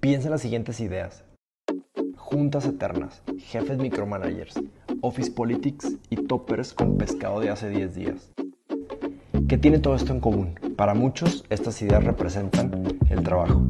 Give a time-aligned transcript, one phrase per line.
[0.00, 1.24] Piensa en las siguientes ideas.
[2.16, 4.58] Juntas eternas, jefes micromanagers,
[5.02, 8.32] office politics y toppers con pescado de hace 10 días.
[9.46, 10.58] ¿Qué tiene todo esto en común?
[10.74, 13.66] Para muchos, estas ideas representan el trabajo.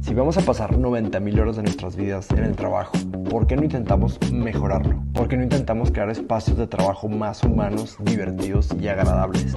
[0.00, 2.98] Si vamos a pasar 90.000 horas de nuestras vidas en el trabajo,
[3.30, 5.00] ¿por qué no intentamos mejorarlo?
[5.14, 9.56] ¿Por qué no intentamos crear espacios de trabajo más humanos, divertidos y agradables?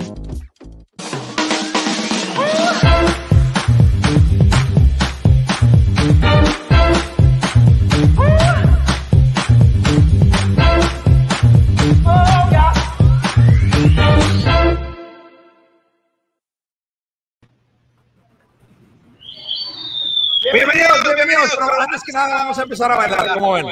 [21.49, 23.33] Pero antes que nada, vamos a empezar a bailar.
[23.33, 23.65] ¿Cómo ven?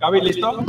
[0.00, 0.64] Gaby, ¿listo?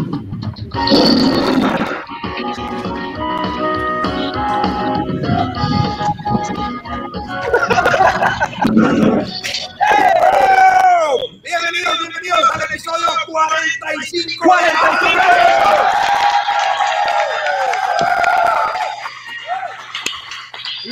[11.43, 14.45] Bienvenidos, bienvenidos al episodio 45.
[14.45, 16.20] 45.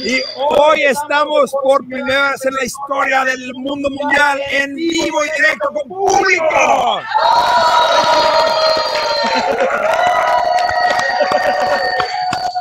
[0.02, 5.30] Y hoy estamos por primera vez en la historia del mundo mundial en vivo y
[5.38, 7.02] directo con público.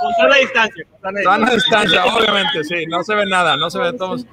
[0.01, 0.87] Con sana distancia.
[1.01, 2.05] Con sana distancia.
[2.07, 4.27] Obviamente, sí, no se ve nada, no se ve todos.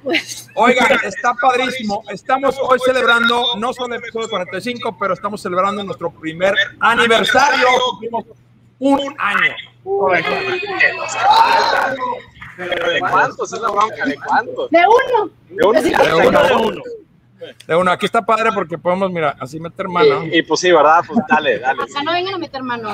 [0.54, 2.02] Oigan, está padrísimo.
[2.10, 7.68] Estamos hoy celebrando, no solo el episodio 45, pero estamos celebrando nuestro primer aniversario.
[8.78, 9.54] Un año.
[12.56, 13.52] Pero ¿de cuántos?
[13.52, 14.70] Es la bronca, ¿de cuántos?
[14.70, 15.30] De uno.
[15.48, 15.80] De uno.
[15.82, 16.42] De uno.
[16.42, 16.82] De uno.
[17.66, 20.24] De uno, aquí está padre porque podemos, mira, así meter mano.
[20.24, 21.00] Y, y pues sí, ¿verdad?
[21.06, 21.82] Pues dale, dale.
[21.82, 22.88] Acá no vengan a meter mano.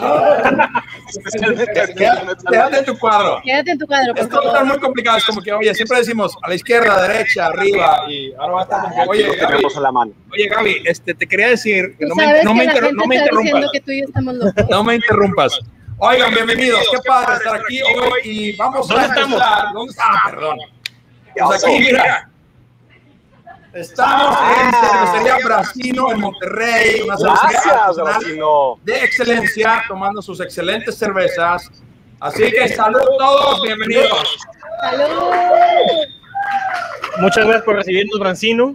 [2.51, 3.41] Quédate en tu cuadro.
[3.45, 4.67] Quédate en tu cuadro, Esto va a estar favor.
[4.67, 8.53] muy complicado, es como que, oye, siempre decimos a la izquierda, derecha, arriba, y ahora
[8.53, 10.13] va a estar como que, oye, Gaby, la mano.
[10.33, 12.97] oye, Gaby, este, te quería decir que no me, no que me, interrumpas.
[14.69, 15.61] No me interrumpas.
[16.05, 16.81] Oigan, bienvenidos.
[16.91, 19.33] Qué padre estar aquí hoy y vamos ¿Dónde a estamos?
[19.35, 19.73] empezar.
[19.73, 20.05] ¿Dónde está?
[20.05, 20.59] Ah, perdón.
[21.47, 22.29] Pues aquí, mira.
[23.73, 28.79] Estamos en Cervecería Brasino en Monterrey, una cervecería Gracias, artesanal Brasino.
[28.83, 31.71] de excelencia, tomando sus excelentes cervezas.
[32.19, 34.39] Así que salud a todos, bienvenidos.
[34.81, 35.31] ¡Salud!
[37.19, 38.75] Muchas gracias por recibirnos, Brancino.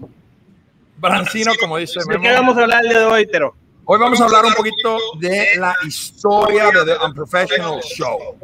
[0.95, 3.53] Brancino, como dice ¿De qué vamos a hablar el día de hoy, Tero?
[3.89, 8.37] Hoy vamos a hablar un poquito de la historia de The Unprofessional Show.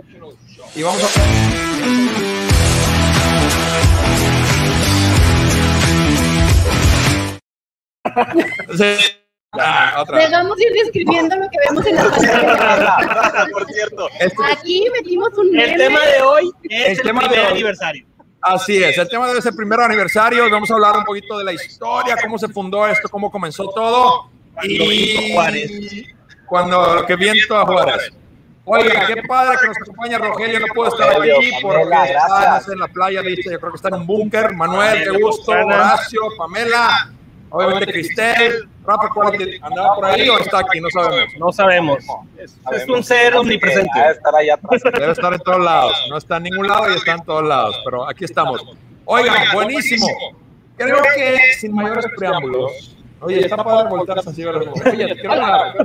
[0.76, 2.24] Y vamos a...
[8.78, 8.96] Sí.
[9.56, 10.18] Ah, otra.
[10.18, 13.48] Les vamos a ir describiendo lo que vemos en la pantalla.
[13.52, 14.10] Por cierto.
[14.20, 15.78] Este- Aquí metimos un El meme.
[15.78, 17.36] tema de hoy es El el, primer hoy.
[17.52, 18.06] aniversario.
[18.42, 21.54] Así es, el tema de ese primer aniversario, vamos a hablar un poquito de la
[21.54, 24.30] historia, cómo se fundó esto, cómo comenzó todo.
[24.62, 25.72] Y Juárez.
[26.46, 28.12] Cuando que viento a Juárez.
[28.66, 32.80] Oiga, qué padre que nos acompaña Rogelio, no puedo estar aquí porque está sé, en
[32.80, 34.54] la playa, dice, yo creo que está en un búnker.
[34.54, 35.52] Manuel, qué gusto.
[35.52, 37.12] Horacio, Pamela,
[37.50, 40.80] obviamente Cristel, Rafa, ¿cuál- ¿andaba por ahí o está aquí?
[40.80, 41.34] No sabemos.
[41.38, 42.04] No sabemos.
[42.38, 43.90] Es, un ser omnipresente.
[43.96, 44.82] Ah, estar allá atrás.
[44.94, 46.06] Debe estar en todos lados.
[46.10, 47.82] No está en ningún lado y está en todos lados.
[47.84, 48.64] Pero aquí estamos.
[49.06, 50.08] Oigan, buenísimo.
[50.78, 52.96] Creo que sin mayores preámbulos.
[53.26, 54.44] Oye, está padre voltearse así.
[54.44, 54.62] ¿verdad?
[54.92, 55.76] Oye, te quiero hablar.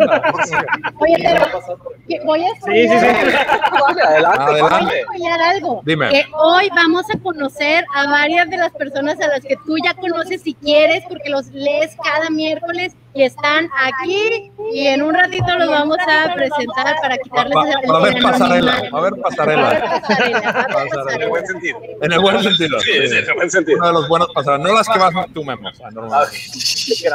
[0.98, 3.06] Oye, pero voy a Sí, sí, sí.
[3.86, 4.44] Dale, adelante.
[4.50, 5.44] Voy a Adelante.
[5.44, 5.82] algo.
[5.84, 6.08] Dime.
[6.10, 9.94] Que hoy vamos a conocer a varias de las personas a las que tú ya
[9.94, 14.52] conoces si quieres, porque los lees cada miércoles y están aquí.
[14.72, 18.22] Y en un ratito los vamos a presentar para quitarles el- va a haber el
[18.22, 18.72] pasarela.
[18.72, 20.00] Va a haber Va a haber pasarela.
[20.00, 21.14] pasarela, va a haber Pasarela.
[21.14, 21.78] En el buen sentido.
[22.02, 22.80] En el buen sentido.
[22.80, 23.78] Sí, sí, en el buen sentido.
[23.78, 24.68] Uno de los buenos pasarelas.
[24.68, 25.68] No las que vas tú, Memo.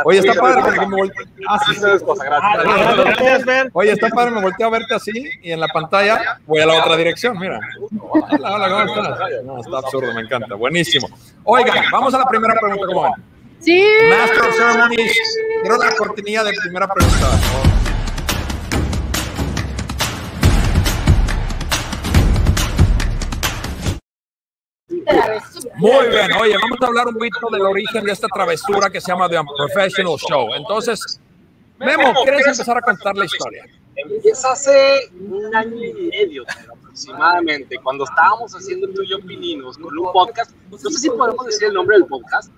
[0.05, 1.25] Oye, está padre porque me volteo.
[1.47, 3.43] Ah, sí, gracias.
[3.45, 3.69] Fer.
[3.73, 5.11] Oye, está padre, me volteo a verte así
[5.41, 7.59] y en la pantalla voy a la otra dirección, mira.
[8.09, 9.19] Hola, hola, ¿cómo estás?
[9.43, 11.07] No, está absurdo, me encanta, buenísimo.
[11.43, 13.13] Oigan, vamos a la primera pregunta, ¿cómo ven?
[13.63, 13.81] Sí.
[14.09, 15.17] Master of Ceremonies,
[15.61, 17.39] quiero la cortinilla de primera pregunta.
[25.77, 29.07] Muy bien, oye, vamos a hablar un poquito del origen de esta travesura que se
[29.07, 30.53] llama The Unprofessional Show.
[30.55, 31.21] Entonces,
[31.79, 33.65] Memo, ¿quieres empezar a contar la historia?
[33.95, 39.97] Empieza hace un año y medio aproximadamente, cuando estábamos haciendo tú y yo pininos con
[39.97, 40.51] un podcast.
[40.69, 42.51] No sé si podemos decir el nombre del podcast.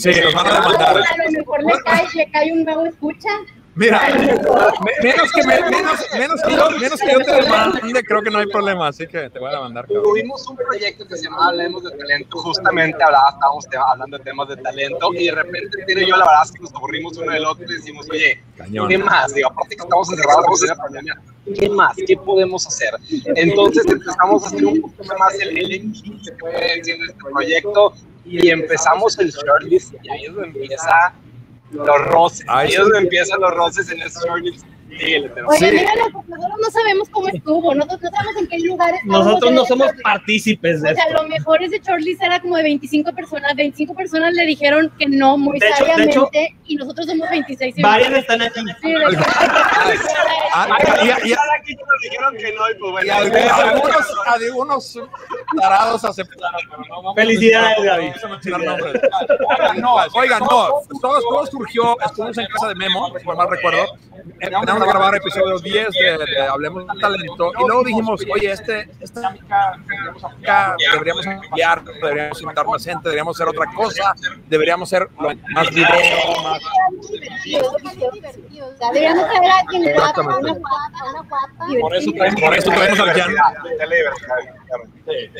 [0.00, 0.96] Sí, nos van a demandar.
[0.96, 3.28] A lo mejor le cae, le cae un nuevo escucha.
[3.76, 8.20] Mira, me- menos que, me- menos, menos que yo, menos que yo te demande, creo
[8.20, 9.86] que no hay problema, así que te voy a demandar.
[9.86, 14.48] Tuvimos un proyecto que se llamaba Hablemos de Talento, justamente hablaba, estábamos hablando de temas
[14.48, 17.32] de talento y de repente Tino y yo la verdad es que nos aburrimos uno
[17.32, 18.88] del otro y decimos, oye, Cañón.
[18.88, 19.32] ¿qué más?
[19.34, 21.20] Digo, aparte que estamos encerrados por la pandemia,
[21.54, 21.96] ¿qué más?
[22.06, 22.90] ¿Qué podemos hacer?
[23.36, 27.94] Entonces empezamos a hacer un poquito más el, el que fue haciendo este proyecto
[28.30, 31.14] y empezamos el shortlist y ahí es donde empieza
[31.72, 34.64] los roces, ahí es donde empiezan los roces en ese shortlist.
[34.90, 35.64] Oye, Sí.
[35.70, 39.88] mira, nosotros no sabemos cómo estuvo, nosotros no sabemos en qué lugar Nosotros no somos
[40.02, 41.22] partícipes de O sea, esto.
[41.22, 45.38] lo mejor ese shortlist era como de 25 personas, 25 personas le dijeron que no
[45.38, 46.12] muy De hecho- de sabiamente
[46.44, 47.78] hecho, y nosotros somos 26.
[47.78, 48.60] y- Varias están aquí.
[48.82, 48.94] Sí,
[50.52, 50.66] Ah,
[51.02, 51.06] y-
[52.02, 53.14] dijeron que no pues bueno.
[53.14, 54.98] algunos, algunos
[55.60, 56.60] tarados aceptaron.
[57.14, 58.12] Felicidades, Gaby.
[59.80, 59.96] no.
[60.14, 60.46] Oigan, no.
[61.00, 63.84] Todo, todo surgió, estuvimos en casa de Memo, si mal recuerdo.
[64.80, 68.88] Empezamos a grabar episodio 10 de, de Hablemos de Talento y luego dijimos, oye, este,
[68.98, 74.14] esta dinámica deberíamos cambiar, deberíamos invitar más gente, deberíamos hacer otra cosa,
[74.48, 75.88] deberíamos ser lo más video,
[76.42, 76.62] más
[76.96, 77.02] O
[78.78, 80.50] sea, deberíamos traer a alguien guapo, Exactamente.
[80.50, 81.80] una guapa, una guapa.
[81.80, 83.34] Por eso traemos, por eso traemos al Jan.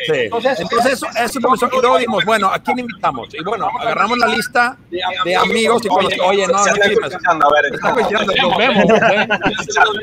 [0.06, 0.12] Sí.
[0.12, 0.60] Entonces,
[0.92, 1.68] eso, eso comenzó.
[1.72, 3.28] Y luego dijimos, bueno, ¿a quién invitamos?
[3.34, 4.76] Y bueno, agarramos la lista
[5.24, 7.12] de amigos y cuando, oye, no, no chismes.
[7.72, 8.84] Está cuestionando, nos vemos.
[8.84, 9.28] ¿eh?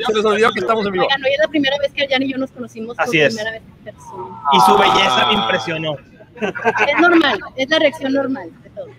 [0.06, 1.04] Se les olvidó que estamos en vivo.
[1.04, 3.34] Oigan, hoy es la primera vez que Jan y yo nos conocimos por Así es.
[3.34, 4.40] primera vez en persona.
[4.52, 5.96] Y su belleza me impresionó.
[6.40, 8.90] Es normal, es la reacción normal de todos.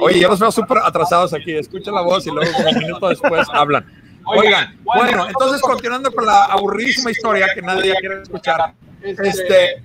[0.00, 1.56] Oye, yo los veo súper atrasados aquí.
[1.56, 3.84] Escuchan la voz y luego un minuto después hablan.
[4.26, 8.72] Oigan, bueno, entonces continuando con la aburridísima historia que nadie quiere escuchar,
[9.04, 9.82] este,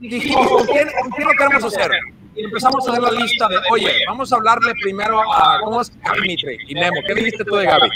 [0.00, 1.90] dijimos, ¿con quién, con quién lo queremos hacer?
[2.34, 5.92] Y empezamos a hacer la lista de, oye, vamos a hablarle primero a, ¿cómo es?
[6.02, 6.96] Gaby Mitre y Memo.
[7.06, 7.90] ¿Qué dijiste tú de Gaby?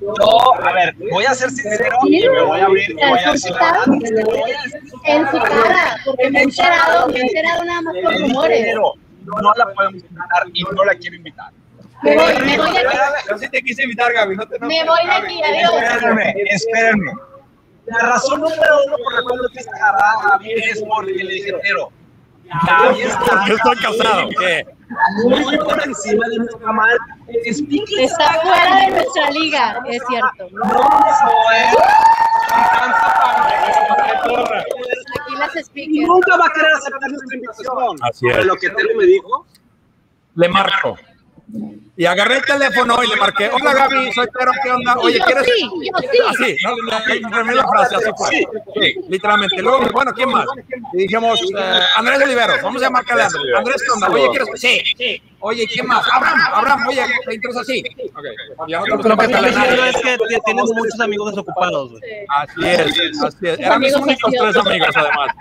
[0.00, 3.32] Yo, a ver, voy a ser sincero y me voy a abrir y voy a
[3.32, 3.84] decir la verdad.
[3.86, 7.94] Voy a decir En su cara, porque me he enterado, me he enterado nada más
[8.02, 8.60] por rumores.
[8.64, 8.94] Pero
[9.24, 11.52] no la podemos invitar y no la quiero invitar.
[12.02, 12.96] Me voy, me voy de aquí.
[13.30, 15.72] Yo sí te quise invitar, Gaby, no te Me voy de aquí, adiós.
[15.82, 17.12] Espérenme, espérenme.
[17.86, 21.32] La razón número uno por la cual no quise agarrar a Gaby es porque le
[21.34, 21.90] dije, pero
[22.66, 24.28] Gaby está Porque estoy casado.
[24.38, 24.66] ¿Qué?
[25.24, 26.70] muy por encima de nuestra.
[27.52, 30.48] Speaking Está fuera de nuestra liga, es cierto.
[30.52, 30.64] no
[31.52, 31.70] es
[32.70, 33.12] tanta
[35.24, 36.06] Aquí las y speakers.
[36.08, 37.96] nunca va a querer aceptar nuestra invitación.
[38.02, 38.32] Así es.
[38.36, 39.46] Pero lo que Telo me dijo,
[40.34, 40.96] Le marco.
[41.94, 44.96] Y agarré el teléfono y le marqué, hola Gaby, soy Pedro, ¿qué onda?
[44.96, 45.44] Oye, yo ¿quieres...?
[45.44, 45.98] sí, yo
[46.38, 46.56] sí.
[46.64, 48.28] Así, no, la frase, así fue.
[48.74, 49.60] Sí, literalmente.
[49.60, 50.46] Luego, bueno, ¿quién más?
[50.94, 53.54] Y dijimos, eh, Andrés Olivero, vamos a marcarle a Andrés.
[53.58, 54.08] Andrés, ¿qué onda?
[54.08, 54.48] Oye, ¿quieres...?
[54.54, 55.22] Sí, sí.
[55.40, 56.06] Oye, ¿quién más?
[56.10, 57.84] Abraham, Abraham, oye, ¿te interesa así?
[58.14, 58.68] Ok.
[58.68, 61.92] Ya no te Lo que es que tienes muchos amigos desocupados.
[62.28, 63.58] Así es, así es.
[63.58, 65.34] Eran mis únicos tres amigos, además.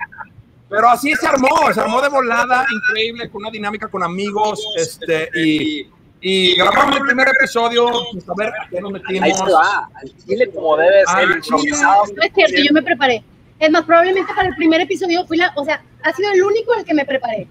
[0.72, 5.30] Pero así se armó, se armó de volada, increíble, con una dinámica con amigos, este,
[5.36, 5.86] y,
[6.22, 9.24] y grabamos el primer episodio, pues, a ver qué nos metimos.
[9.24, 11.40] ahí se va, al chile como debe Ah, ser, Chile.
[11.44, 12.04] improvisado.
[12.16, 13.24] No es cierto, yo me preparé.
[13.60, 16.74] Es más, probablemente para el primer episodio fui la, o sea, ha sido el único
[16.76, 17.48] el que me preparé.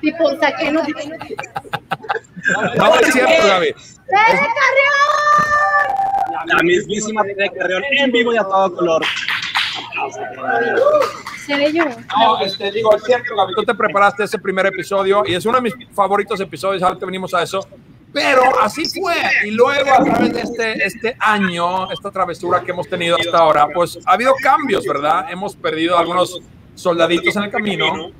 [0.00, 0.82] Tipo, saqué no.
[0.82, 0.88] No,
[3.00, 3.66] es cierto, Gaby.
[3.66, 6.46] ¡Tere Carrión!
[6.46, 9.02] La mismísima Tere Carreón en vivo y a todo color.
[11.46, 11.84] Seré yo.
[12.18, 15.60] No, este, digo, es cierto, Gaby, tú te preparaste ese primer episodio y es uno
[15.60, 17.66] de mis favoritos episodios, ahora que venimos a eso.
[18.12, 19.14] Pero así fue.
[19.44, 23.68] Y luego, a través de este, este año, esta travesura que hemos tenido hasta ahora,
[23.72, 25.26] pues ha habido cambios, ¿verdad?
[25.30, 26.40] Hemos perdido algunos
[26.74, 28.10] soldaditos en el camino.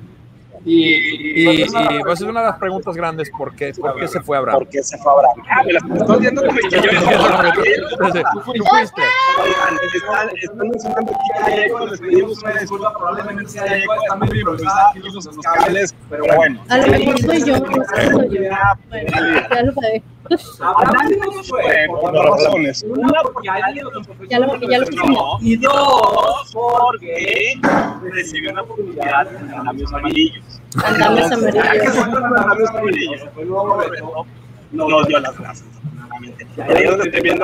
[0.63, 4.21] Y, y, y, pues es una de las preguntas grandes, ¿por qué, por qué se
[4.21, 4.59] fue Abraham?
[4.59, 5.43] ¿Por qué se fue Abraham?
[5.49, 6.81] Ah, me la estoy viendo como que yo
[8.33, 9.01] Tú fuiste.
[9.95, 14.37] Están, están mencionando aquí a Eco, les pedimos una disculpa, probablemente sea Eco, está muy
[14.37, 16.63] improvisada aquí los cables, pero bueno.
[16.69, 17.57] A lo mejor soy yo,
[19.49, 20.03] ya lo pagué.
[20.29, 22.85] Eh, por dos razones.
[22.87, 23.91] Una, porque alguien lo
[24.29, 25.37] Ya lo, ya lo.
[25.41, 27.59] Y dos, porque
[28.03, 30.50] recibió una oportunidad en Andamios Amarillos.
[32.69, 33.21] Amarillos.
[35.07, 35.67] Dio las gracias.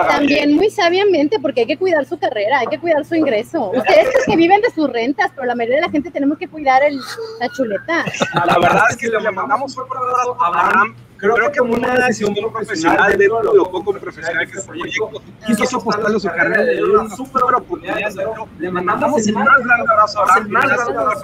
[0.07, 3.71] También muy sabiamente, porque hay que cuidar su carrera, hay que cuidar su ingreso.
[3.71, 6.83] Ustedes que viven de sus rentas, pero la mayoría de la gente tenemos que cuidar
[6.83, 6.99] el,
[7.39, 8.05] la chuleta.
[8.45, 10.95] La verdad es que le mandamos un abrazo a Abraham.
[11.17, 15.21] Creo que una decisión muy profesional dentro de lo poco profesional que es el proyecto.
[15.45, 18.47] Quiso apostarle a su carrera, le dio una súper oportunidad de hacerlo.
[18.59, 21.17] Le mandamos el más grande abrazo a más grande abrazo.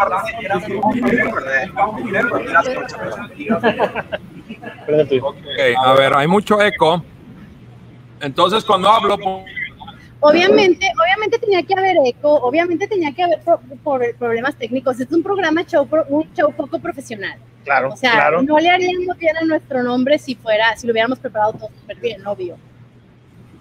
[5.22, 5.36] Ok,
[5.86, 7.04] a ver, hay mucho eco.
[8.20, 9.46] Entonces, cuando hablo, pues,
[10.26, 14.98] Obviamente, obviamente tenía que haber eco, obviamente tenía que haber pro- por- problemas técnicos.
[14.98, 17.38] Es un programa show, un show poco profesional.
[17.64, 18.42] Claro, O sea, claro.
[18.42, 21.98] no le haríamos bien a nuestro nombre si fuera, si lo hubiéramos preparado todo súper
[21.98, 22.58] bien, obvio.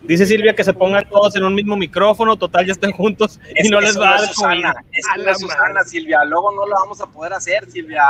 [0.02, 3.68] Dice Silvia que se pongan todos en un mismo micrófono, total, ya estén juntos y
[3.68, 4.74] no les va a dar Susana.
[4.90, 6.24] Es A la Susana, Silvia.
[6.24, 8.02] Luego no lo vamos a poder hacer, Silvia.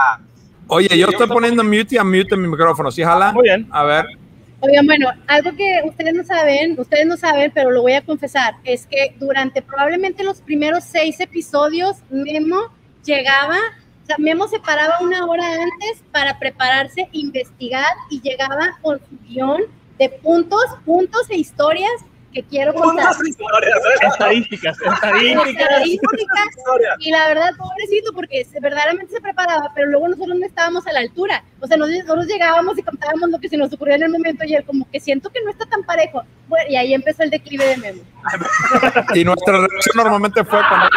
[0.69, 3.33] oye, yo estoy poniendo mute y a mute en mi micrófono, ¿sí, jala?
[3.33, 3.69] Muy bien.
[3.71, 4.07] A ver,
[4.65, 8.55] Oigan, bueno, algo que ustedes no saben, ustedes no saben, pero lo voy a confesar,
[8.63, 12.73] es que durante probablemente los primeros seis episodios, Memo
[13.05, 13.59] llegaba,
[14.03, 19.19] o sea, Memo se paraba una hora antes para prepararse, investigar y llegaba con su
[19.29, 19.63] guion
[19.99, 21.91] de puntos, puntos e historias
[22.33, 23.13] que quiero contar.
[23.27, 23.79] Historias.
[24.11, 25.47] Estadísticas, estadísticas.
[25.47, 26.47] Estadísticas,
[27.01, 31.01] y la verdad, pobrecito, porque verdaderamente se preparaba, pero luego nosotros no estábamos a la
[31.01, 31.45] altura.
[31.61, 34.45] O sea, nos- nosotros llegábamos y contábamos lo que se nos ocurrió en el momento
[34.47, 36.23] y él como que siento que no está tan parejo.
[36.49, 38.03] Bueno, y ahí empezó el declive de Memo.
[39.15, 40.89] y nuestra reacción normalmente fue cuando,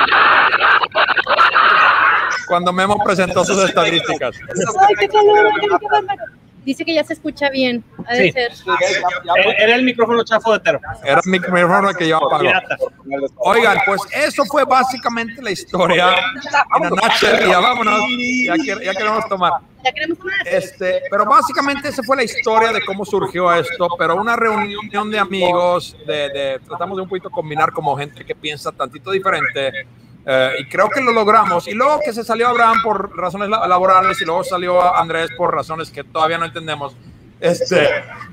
[2.48, 4.36] cuando Memo presentó sus estadísticas.
[4.80, 5.50] ¡Ay, qué calor!
[5.62, 6.24] qué bárbaro!
[6.66, 7.84] Dice que ya se escucha bien.
[8.08, 8.32] Ha de Sí.
[8.32, 8.52] ser.
[8.52, 10.80] Eh, Era el micrófono chafo de Tero.
[11.04, 12.50] Era mi micrófono el que yo apago.
[13.38, 16.10] Oigan, pues eso fue básicamente la historia.
[16.82, 18.00] En ya vámonos,
[18.66, 19.54] ya, ya queremos tomar.
[19.84, 20.48] Ya queremos tomar.
[20.48, 25.20] Este, pero básicamente esa fue la historia de cómo surgió esto, pero una reunión de
[25.20, 29.86] amigos, de, de- tratamos de un poquito combinar como gente que piensa tantito diferente,
[30.26, 31.68] eh, y creo que lo logramos.
[31.68, 35.54] Y luego que se salió Abraham por razones la- laborales y luego salió Andrés por
[35.54, 36.96] razones que todavía no entendemos.
[37.40, 37.90] Este,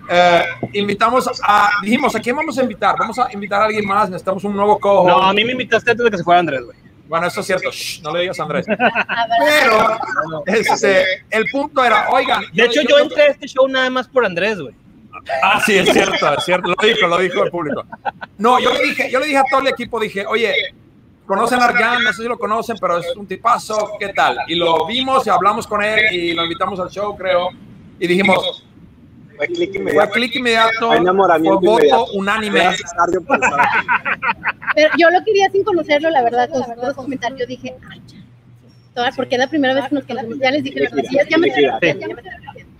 [0.08, 0.44] eh,
[0.74, 2.94] invitamos a, dijimos, ¿a quién vamos a invitar?
[2.98, 5.08] Vamos a invitar a alguien más, necesitamos un nuevo cojo.
[5.08, 6.78] No, a mí me invitaste antes de que se fuera Andrés, güey.
[7.08, 8.64] Bueno, eso es cierto, Shh, no le digas a Andrés.
[9.38, 9.98] Pero,
[10.46, 12.44] este, el punto era, oigan.
[12.54, 14.74] De hecho, yo entré a este show nada más por Andrés, güey.
[15.42, 17.84] Ah, sí, es cierto, es cierto, lo dijo, lo dijo el público.
[18.38, 20.54] No, yo le dije, yo le dije a todo el equipo, dije, oye,
[21.26, 24.38] conocen a Arjan, no sé si lo conocen, pero es un tipazo, ¿qué tal?
[24.48, 27.50] Y lo vimos y hablamos con él y lo invitamos al show, creo,
[27.98, 28.64] y dijimos,
[29.36, 30.12] Fue clic fue inmediato.
[30.12, 32.12] clic inmediato, Fue enamoramiento fue voto inmediato.
[32.12, 32.60] unánime.
[34.74, 37.40] Pero yo lo quería sin conocerlo, la verdad, con todos los comentarios.
[37.40, 38.18] Yo dije, ay, ya.
[38.94, 40.38] Toda- porque es la primera vez que nos conocemos.
[40.38, 41.48] Ya les dije, la verdad, ya, ya me.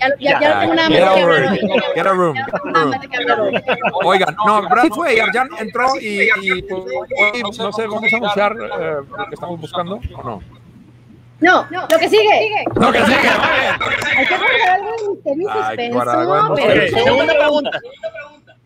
[0.01, 3.51] Ya, ya, ya, ya, ya no tengo más Get get a room, Ya no.
[4.05, 8.53] Oigan, no, Brad fue, Arjan entró y, y, pues, hoy, no sé, vamos a anunciar
[8.53, 10.43] eh, lo que estamos buscando, ¿o no?
[11.41, 12.65] No, lo que sigue.
[12.77, 13.17] No, que sigue,
[14.17, 14.91] Hay que guardar algo
[15.25, 16.55] de misterio y suspenso.
[16.57, 17.81] pero- segunda pregunta.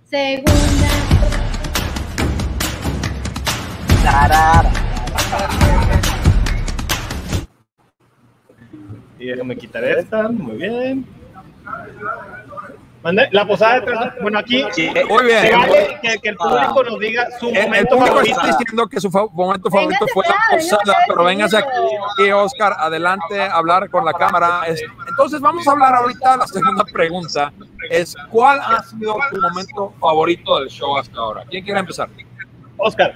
[0.04, 0.88] Segunda.
[4.04, 4.71] Tarara.
[9.18, 11.06] Y déjame quitar esta, muy bien.
[13.02, 14.64] Mande- La posada de tres- Bueno, aquí
[15.08, 15.42] Muy bien.
[15.42, 18.40] se vale que, que el público nos diga su El, el momento público favorito.
[18.40, 22.30] está diciendo que su fa- momento favorito Véngase fue la posada, pero véngase aquí.
[22.32, 24.62] Oscar, adelante, a hablar con la cámara.
[24.66, 27.52] Es- Entonces vamos a hablar ahorita, la segunda pregunta
[27.90, 31.44] es, ¿cuál ha sido tu momento favorito del show hasta ahora?
[31.49, 32.08] ¿Quién quiere empezar?
[32.76, 33.14] Oscar,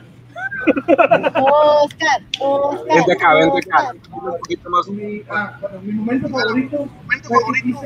[1.42, 2.94] Oscar, Oscar.
[2.96, 3.92] Vente acá, vente acá.
[4.12, 4.86] Un poquito más.
[5.30, 7.80] Ah, bueno, mi momento favorito, momento fue que favorito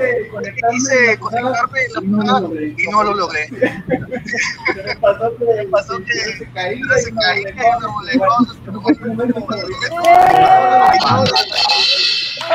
[0.70, 2.74] quise conectarme en la la y no lo logré.
[2.78, 3.48] y no lo logré.
[4.84, 6.46] Me pasó que, Me pasó que se
[8.70, 9.78] no mi momento favorito.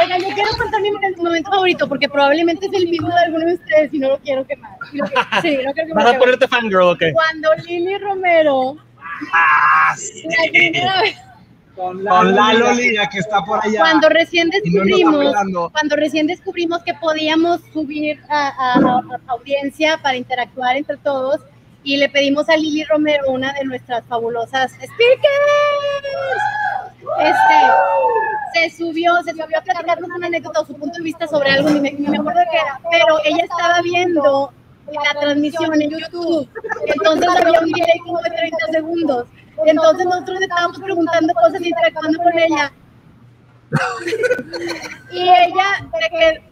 [0.01, 3.45] Oigan, yo quiero contar mi momento- momento favorito porque probablemente es el mismo de alguno
[3.45, 4.71] de ustedes y no lo quiero quemar.
[5.41, 7.11] Sí, no quiero que me ¿vas a ponerte fangirl o qué?
[7.13, 8.75] Cuando Lili Romero,
[9.33, 10.23] Ah, sí.
[10.23, 11.15] la primera vez,
[11.75, 13.79] Con la Lolilla que está por allá.
[13.79, 15.33] cuando recién no descubrimos,
[15.71, 18.79] cuando recién descubrimos que podíamos subir a, a- a-
[19.27, 21.39] a audiencia para interactuar entre todos
[21.83, 26.43] y le pedimos a Lili Romero, una de nuestras fabulosas speakers,
[27.19, 31.51] este, se subió, se subió a platicarnos una anécdota o su punto de vista sobre
[31.51, 34.51] algo, ni me, ni me acuerdo qué era, pero ella estaba viendo
[34.91, 36.49] la transmisión en YouTube,
[36.85, 39.27] entonces había un delay como de 30 segundos,
[39.65, 42.73] entonces nosotros le estábamos preguntando cosas, interactuando con ella,
[45.11, 46.49] y ella, de que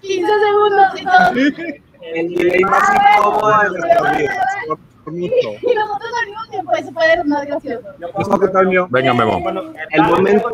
[0.00, 1.30] 15 segundos y todo.
[2.14, 4.28] el delay más incómodo de.
[5.06, 7.88] Y nosotros al mismo tiempo, eso fue más gracioso.
[8.90, 9.42] Venga, Memo.
[9.90, 10.52] El momento.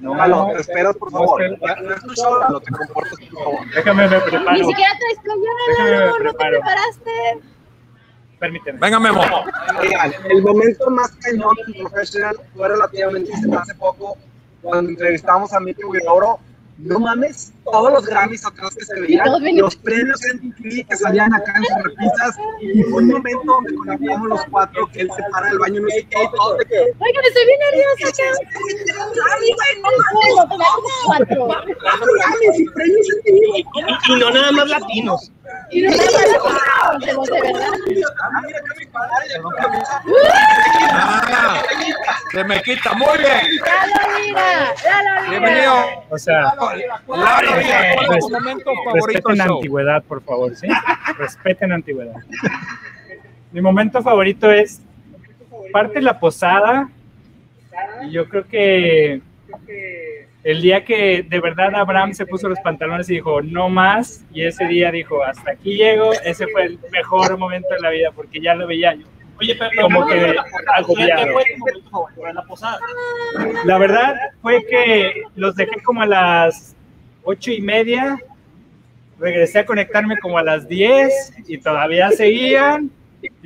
[0.00, 1.42] No, Lalo, te esperas, por favor.
[1.60, 3.60] No es tu show, Lalo, te comportas, por favor.
[3.74, 4.56] Déjame me Ni preparo.
[4.58, 7.10] siquiera traes playera, Lalo, no te preparaste.
[8.38, 8.78] Permíteme.
[8.78, 9.22] Venga, Memo.
[10.28, 14.16] El momento más cañón profesional fue relativamente hace poco,
[14.60, 16.38] cuando entrevistamos a Mickey Oro.
[16.78, 19.26] No mames, todos los Grammys atrás que se veían,
[19.56, 23.74] los premios en TV que salían acá en sus repisas, y fue un momento donde
[23.74, 26.64] conectamos los cuatro, que él se para del baño, no sé qué, y todos de
[26.64, 28.24] que, Oigan, estoy bien nerviosa acá.
[31.06, 31.46] Cuatro.
[31.46, 33.64] "Cuatro Grammys y premios en TV, güey".
[34.08, 35.30] Y, y no nada más latinos.
[42.32, 42.92] Se me quita.
[42.94, 43.40] Muy bien.
[45.30, 45.74] Bienvenido.
[46.10, 50.56] O sea, Lalo, Lira, ¿cuál es tu Res- momento favorito respeten la antigüedad, por favor,
[50.56, 50.66] ¿sí?
[51.18, 52.16] Respeten la antigüedad.
[53.52, 54.80] Mi momento favorito es
[55.72, 56.88] parte la posada.
[58.02, 59.20] Y yo creo que
[60.44, 64.42] el día que de verdad Abraham se puso los pantalones y dijo, no más, y
[64.42, 68.40] ese día dijo, hasta aquí llego, ese fue el mejor momento de la vida, porque
[68.40, 69.06] ya lo veía yo.
[69.40, 70.36] Oye, pero como que
[70.76, 71.26] agobiado.
[73.64, 76.76] La verdad fue que los dejé como a las
[77.24, 78.18] ocho y media,
[79.18, 82.90] regresé a conectarme como a las 10 y todavía seguían.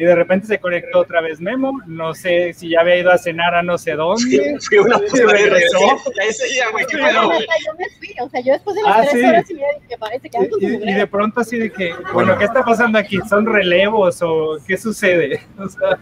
[0.00, 1.72] Y de repente se conectó otra vez Memo.
[1.86, 4.56] No sé si ya había ido a cenar a no sé dónde.
[4.60, 5.26] Fui a una y regresó.
[5.26, 5.78] regresé.
[6.14, 7.40] Y ahí seguía, güey, qué Pero pedo, güey.
[7.40, 9.24] neta, yo me fui, o sea, yo después de las Ah, tres sí.
[9.28, 11.90] horas y media dije, parece que algo Y, se y de pronto así de que,
[11.94, 12.38] bueno, Bueno.
[12.38, 13.18] ¿qué está pasando aquí?
[13.28, 15.42] ¿Son relevos o qué sucede?
[15.58, 15.98] O sea,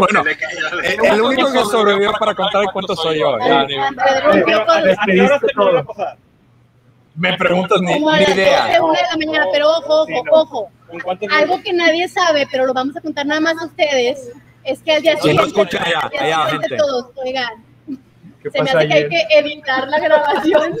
[0.00, 0.24] Bueno,
[0.82, 3.36] el, el único que sobrevivió para contar el cuento soy yo.
[5.54, 5.86] todo.
[7.18, 8.66] Me preguntas ni, Como a ni las idea.
[8.78, 10.32] 12, una de la mañana, pero ojo, ojo, Sí, no.
[10.32, 10.70] ojo.
[10.92, 14.30] ¿En cuántos Algo que nadie sabe, pero lo vamos a contar nada más a ustedes,
[14.64, 15.78] es que al día Sí, siguiente...
[15.78, 16.76] allá, al día allá, siguiente gente.
[16.76, 17.64] todos, oigan,
[18.42, 19.08] ¿Qué se me hace que hay ayer?
[19.08, 20.76] que editar la grabación.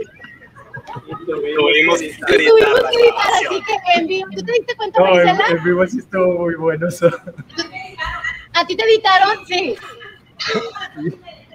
[1.26, 4.28] Tuvimos que Tuvimos que editar, así que en vivo.
[4.34, 5.48] ¿Tú te diste cuenta, No, en, Marisela?
[5.58, 7.10] en vivo sí estuvo muy bueno eso.
[8.54, 9.44] ¿A ti te editaron?
[9.46, 9.76] Sí.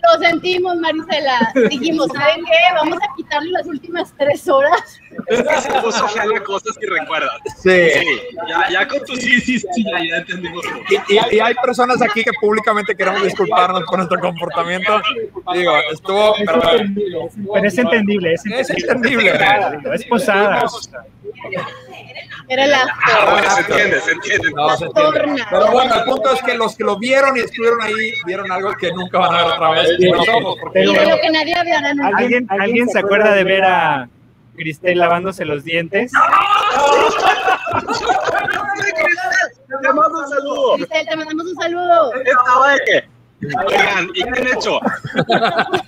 [0.04, 1.54] Lo sentimos, Marisela.
[1.70, 2.76] Dijimos, ¿saben qué?
[2.76, 5.00] Vamos a quitarle las últimas tres horas.
[5.28, 7.32] Es que se puso genial cosas que recuerdas.
[7.62, 7.90] Sí.
[7.90, 8.06] Sí,
[8.48, 10.64] ya, ya con tu sí, sí, sí, ya, ya entendimos.
[10.90, 15.02] Y, y- y hay personas aquí que públicamente queremos disculparnos por nuestro comportamiento.
[15.54, 16.36] Digo, estuvo.
[16.38, 19.30] Es pero- entendible, es- pero es entendible, es Es entendible.
[19.32, 19.96] entendible.
[19.96, 20.64] Es posada.
[22.50, 24.52] Era la Ah, bueno, se entiende, se entiende.
[24.54, 25.44] No, se entiende.
[25.50, 28.74] Pero bueno, el punto es que los que lo vieron y estuvieron ahí vieron algo
[28.74, 29.90] que nunca van a ver otra vez.
[30.62, 31.56] Porque Y de lo que nadie
[31.96, 32.18] nunca.
[32.18, 34.10] ¿Alguien, ¿Alguien se acuerda de ver a
[34.56, 36.12] Cristel lavándose los dientes?
[39.82, 40.76] Te mando un saludo.
[40.76, 42.14] Cristel, te mandamos un saludo.
[42.16, 43.14] Estaba de que.
[43.68, 44.80] Oigan, ¿y qué han hecho?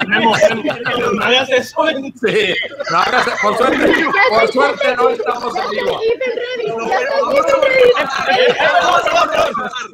[0.08, 1.86] No hagas eso.
[2.21, 2.54] Sí,
[2.91, 5.99] no, hagas- por suerte, por suerte no estamos en vivo.
[6.04, 6.71] It ready.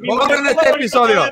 [0.08, 1.22] Borren este episodio.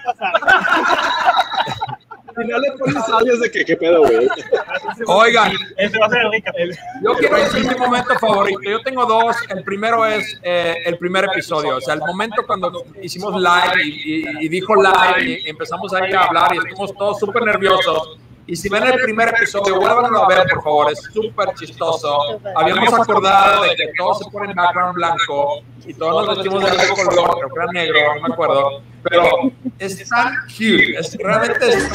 [2.40, 4.28] Al final le pones de que, ¿qué pedo, güey?
[5.06, 6.54] Oigan, Ese va a ser el recap.
[7.02, 8.60] yo quiero decir mi momento favorito.
[8.62, 9.36] Yo tengo dos.
[9.48, 11.76] El primero es eh, el primer episodio.
[11.76, 13.88] O sea, el momento cuando hicimos live y,
[14.20, 18.18] y- y dijo live y empezamos ahí a hablar y estuvimos todos súper nerviosos.
[18.50, 20.90] Y si ven el primer episodio, vuélvanlo a ver, por favor.
[20.90, 22.40] Es súper chistoso.
[22.56, 27.06] Habíamos acordado de que todos se ponen background blanco y todos nos vestimos de algún
[27.06, 28.82] color, creo que era negro, no me acuerdo.
[29.04, 30.98] Pero es tan cute.
[30.98, 31.88] Es, realmente es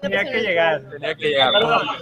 [0.00, 0.80] Tenía que llegar.
[0.90, 1.52] Tenía que llegar.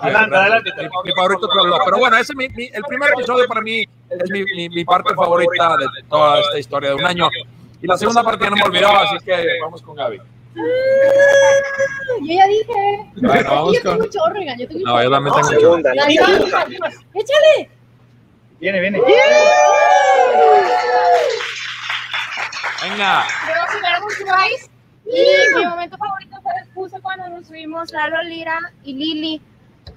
[0.01, 0.71] Adelante, adelante.
[0.77, 1.49] Mi, mi favorito.
[1.85, 5.15] Pero bueno, ese mi- mi- el primer episodio para mí es mi, mi, mi parte
[5.15, 7.29] favorita de toda esta historia de un año.
[7.83, 10.19] Y la segunda parte ya no me olvidaba, así que vamos con Gaby.
[10.19, 10.25] Yo
[12.27, 12.73] ya dije.
[13.17, 14.11] Bueno, vamos yo tengo con- yo
[14.69, 15.61] tengo un No, yo también tengo mucho.
[15.61, 15.93] Segunda.
[15.95, 16.15] Dale,
[17.15, 17.71] Échale.
[18.61, 19.01] Viene, viene.
[22.83, 23.25] Venga.
[23.47, 24.03] Luego subieron
[24.49, 24.71] Twice
[25.07, 26.38] y mi momento favorito
[26.75, 29.43] justo cuando nos subimos Lalo Lira y Lili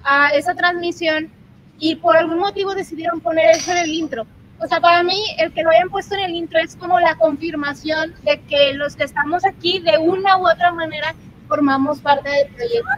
[0.04, 1.30] a esa transmisión
[1.78, 4.26] y por algún motivo decidieron poner eso en el intro.
[4.60, 7.16] O sea, para mí el que lo hayan puesto en el intro es como la
[7.16, 11.14] confirmación de que los que estamos aquí de una u otra manera
[11.48, 12.90] formamos parte del proyecto.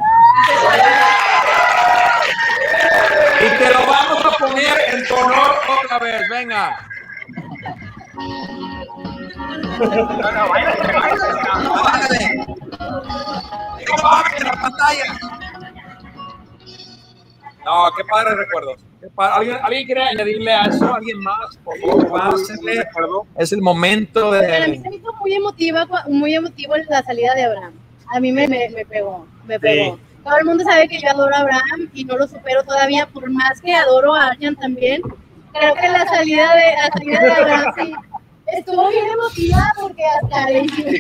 [3.40, 6.28] Y te lo vamos a poner en tu honor otra vez.
[6.28, 6.76] Venga.
[13.78, 15.04] Digo, "Papi, en la pantalla.
[17.64, 18.30] No, qué padre.
[19.00, 19.34] Qué padre.
[19.36, 20.94] ¿Alguien, ¿Alguien quiere añadirle a eso?
[20.94, 21.56] ¿Alguien más?
[21.64, 22.40] Por favor.
[23.36, 24.82] Es el momento Para mí de.
[24.82, 27.72] se me hizo muy emotiva, muy emotivo la salida de Abraham.
[28.14, 29.98] A mí me, me, me pegó, me pegó.
[30.22, 33.28] Todo el mundo sabe que yo adoro a Abraham y no lo supero todavía, por
[33.30, 35.02] más que adoro a Arjan también.
[35.52, 37.94] Creo que la salida de, la salida de Abraham sí,
[38.46, 40.94] estuvo bien emotiva porque hasta le hicimos,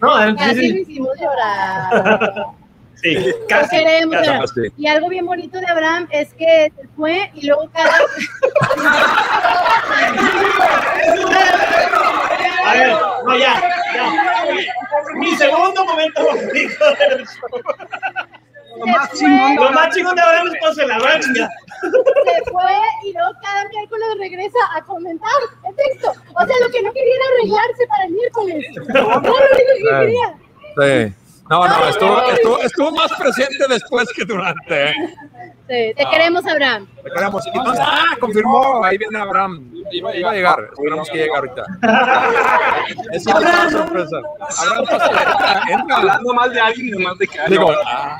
[0.00, 2.46] No, sí, casi sí, lo hicimos llorar.
[2.94, 3.16] sí,
[3.48, 3.70] casi.
[3.76, 4.30] queremos, casi.
[4.30, 4.72] pero- Sí.
[4.78, 7.90] Y algo bien bonito de Abraham es que se fue y luego cada...
[12.66, 12.88] A ver,
[13.26, 13.54] no, ya,
[13.94, 14.12] ya.
[15.16, 17.60] Mi segundo momento favorito del show.
[18.78, 19.10] Lo más
[19.94, 20.16] chingón.
[20.16, 21.48] De ahora es cuando se la rancha.
[21.90, 25.30] Se fue y luego cada miércoles regresa a comentar
[25.68, 26.10] el texto.
[26.10, 28.64] O sea, lo que no quería era arreglarse para el miércoles.
[28.88, 29.34] Era lo único
[29.78, 30.34] que quería.
[30.76, 31.14] Sí.
[31.50, 34.90] No, no, estuvo, estuvo, estuvo más presente después que durante.
[34.90, 34.94] ¿eh?
[35.68, 36.88] Sí, te queremos, Abraham.
[37.02, 37.46] Te queremos.
[37.46, 38.82] Entonces, ah, confirmó.
[38.82, 39.70] Ahí viene Abraham.
[39.92, 40.70] Iba, iba a llegar.
[40.72, 41.64] Esperamos que llegue ahorita.
[43.12, 44.16] Es una sorpresa.
[44.58, 45.62] Abraham, pasa.
[45.70, 45.96] Entra.
[45.96, 48.18] Hablando más de alguien y más de que Digo, ah,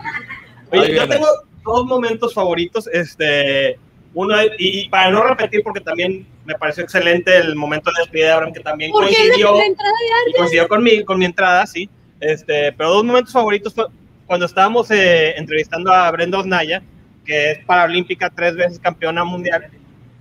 [0.70, 1.26] Oye, yo tengo
[1.64, 2.88] dos momentos favoritos.
[2.92, 3.78] Este,
[4.14, 8.32] uno, y, para no repetir, porque también me pareció excelente el momento de despedida de
[8.32, 11.88] Abraham, que también la, coincidió, la de coincidió con, mi, con mi entrada, sí.
[12.20, 13.86] Este, pero dos momentos favoritos fue
[14.26, 16.82] cuando estábamos eh, entrevistando a Brenda Osnaya,
[17.24, 19.68] que es paralímpica, tres veces campeona mundial,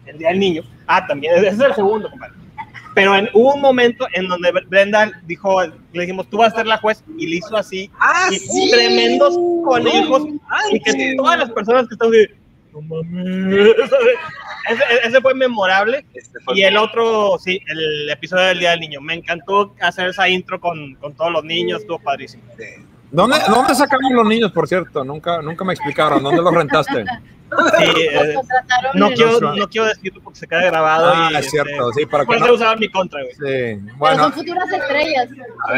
[0.06, 0.64] el Día del Niño.
[0.88, 2.43] Ah, también, ese es el segundo, compadre.
[2.96, 6.68] Pero en, hubo un momento en donde Brenda dijo, le dijimos, tú vas a ser
[6.68, 8.70] la juez, y le hizo así, Ah, y sí.
[8.72, 10.28] tremendos conejos,
[10.72, 12.28] y que todas las personas que están así,
[12.72, 13.68] no mames,
[14.70, 16.06] ese, ese fue memorable.
[16.14, 19.02] Este fue- Y el otro, sí, el episodio del Día del Niño.
[19.02, 22.44] Me encantó hacer esa intro con, con todos los niños, estuvo padrísimo.
[23.14, 25.04] ¿Dónde, ¿Dónde sacamos los niños, por cierto?
[25.04, 26.22] Nunca, nunca me explicaron.
[26.24, 27.06] ¿Dónde los rentaste?
[27.54, 28.36] Sí, eh,
[28.96, 31.14] no, quiero, no quiero decirlo porque se queda grabado.
[31.14, 31.94] Ah, y, es este, cierto.
[31.94, 33.32] Sí, para que no- en mi contra, güey.
[33.36, 33.40] Sí.
[33.86, 35.30] Pero Bueno, son futuras estrellas.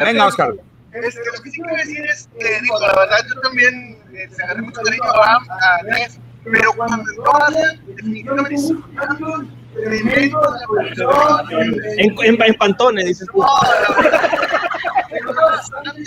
[0.05, 0.53] venga, Oscar.
[0.93, 4.41] Este, lo que sí quiero decir es que, digo, la verdad, yo también eh, se
[4.41, 6.17] agarré mucho cariño a Abraham, a Nes,
[6.49, 8.71] pero cuando entró a hacer, definitivamente es.
[11.97, 13.43] En, en, en Pantone, dices tú.
[15.23, 16.01] Bastante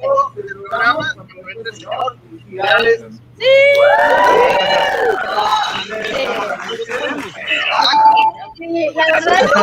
[0.00, 1.14] programa,
[1.72, 2.16] señor.
[8.56, 9.58] Sí, la verdad es que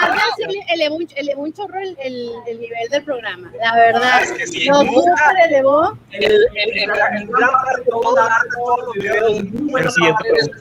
[0.00, 3.50] a Arjan sí le elevó, un- elevó un chorro el, el, el nivel del programa.
[3.60, 5.98] La verdad, Es que sí, lo nunca- super elevó.
[6.12, 10.14] El, el, el, en gran parte, todo el arte, todos los videos, muy buenos El
[10.14, 10.52] siguiente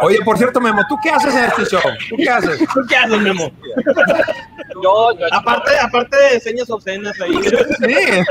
[0.00, 1.80] Oye, por cierto, Memo, ¿tú qué haces en este show?
[2.08, 2.58] ¿Tú qué haces?
[2.60, 3.50] ¿Tú qué haces, Memo?
[4.82, 7.32] Yo, Aparte, aparte de señas obscenas ahí.
[7.32, 8.24] Sí.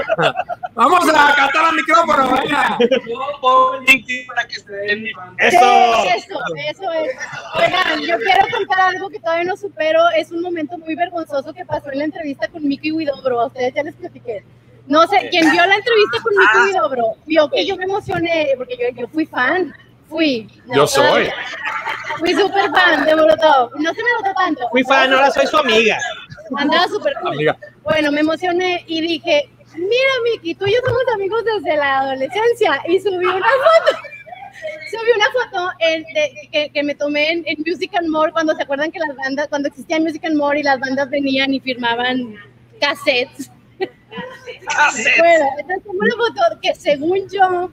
[0.74, 2.78] Vamos a cantar al micrófono, venga.
[3.08, 6.06] yo pongo el link para que se den mi Eso.
[6.16, 6.40] Eso,
[6.70, 7.12] eso es.
[7.56, 10.10] Oigan, yo quiero contar algo que todavía no supero.
[10.16, 13.42] Es un momento muy vergonzoso que pasó en la entrevista con Miki Widobro.
[13.42, 14.44] A ustedes ya les platiqué.
[14.88, 18.78] No sé, quien vio la entrevista con Miki Widobro vio que yo me emocioné porque
[18.78, 19.74] yo, yo fui fan.
[20.10, 20.48] Fui.
[20.66, 21.30] No, Yo soy.
[22.20, 23.72] Fui súper fan de Molotov.
[23.80, 24.70] No se me notó tanto.
[24.70, 25.98] Fui fan, ahora soy su amiga.
[26.58, 27.34] Andaba súper cool.
[27.34, 27.58] Amiga.
[27.84, 32.82] Bueno, me emocioné y dije, mira Miki, tú y yo somos amigos desde la adolescencia
[32.88, 33.98] y subí una foto.
[34.92, 38.54] Subí una foto en- de- que, que me tomé en, en Music and More cuando
[38.56, 41.60] se acuerdan que las bandas, cuando existía Music and More y las bandas venían y
[41.60, 42.36] firmaban
[42.80, 43.50] cassettes.
[45.18, 47.72] Bueno, entonces tomé una foto que según yo,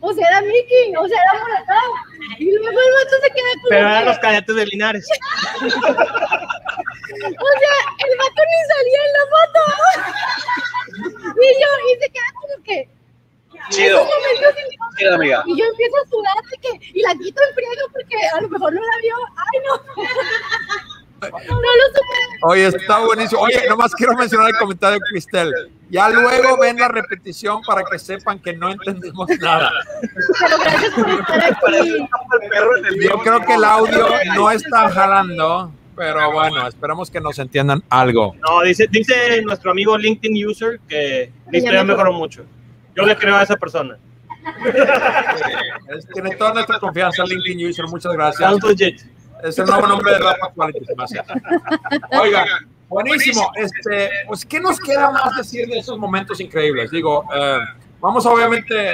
[0.00, 1.92] pues era Mickey, o sea, era Molotov.
[2.38, 5.06] Y luego el vato se queda como Pero eran los cadetes de Linares.
[5.60, 5.76] o sea,
[7.98, 9.60] el vato ni salía en la foto.
[11.36, 12.88] Y yo, y se queda como que.
[13.68, 14.08] Chido.
[14.96, 15.42] Chido, amiga.
[15.46, 18.48] Y yo empiezo a sudar de que, y la quito en friega porque a lo
[18.48, 19.16] mejor no la vio.
[19.36, 20.04] Ay, no.
[21.18, 22.18] No lo supe.
[22.42, 23.40] Oye, está buenísimo.
[23.40, 25.72] Oye, nomás quiero mencionar el comentario de Cristel.
[25.88, 29.70] Ya luego ven la repetición para que sepan que no entendemos nada.
[30.00, 32.08] Pero gracias por estar aquí.
[33.08, 38.34] Yo creo que el audio no está jalando, pero bueno, esperamos que nos entiendan algo.
[38.48, 42.12] No, dice, dice nuestro amigo LinkedIn User que la historia mejoró.
[42.12, 42.44] mucho.
[42.96, 43.96] Yo le creo a esa persona.
[45.88, 47.84] Es- Tiene toda nuestra confianza, LinkedIn User.
[47.86, 48.52] Muchas gracias.
[49.44, 50.84] Es el nuevo nombre de Rafa Quality.
[50.84, 51.20] se me hace.
[52.20, 52.44] Oiga,
[52.88, 53.50] buenísimo.
[53.54, 56.90] Este, pues, ¿qué nos queda más decir de esos momentos increíbles?
[56.90, 57.58] Digo, eh,
[58.00, 58.92] vamos obviamente,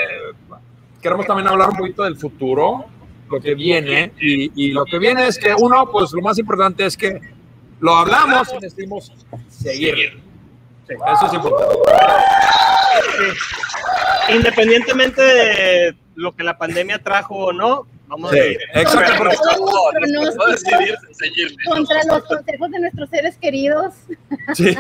[1.00, 2.86] queremos también hablar un poquito del futuro,
[3.30, 6.84] lo que viene, y, y lo que viene es que uno, pues lo más importante
[6.84, 7.20] es que
[7.80, 9.12] lo hablamos y decimos
[9.48, 10.22] seguir.
[10.88, 11.74] Eso es importante.
[14.28, 18.58] Independientemente de lo que la pandemia trajo o no, vamos Sí, a seguir.
[18.74, 19.36] exacto, porque-
[21.68, 23.94] contra los consejos de nuestros seres queridos.
[24.54, 24.76] Sí,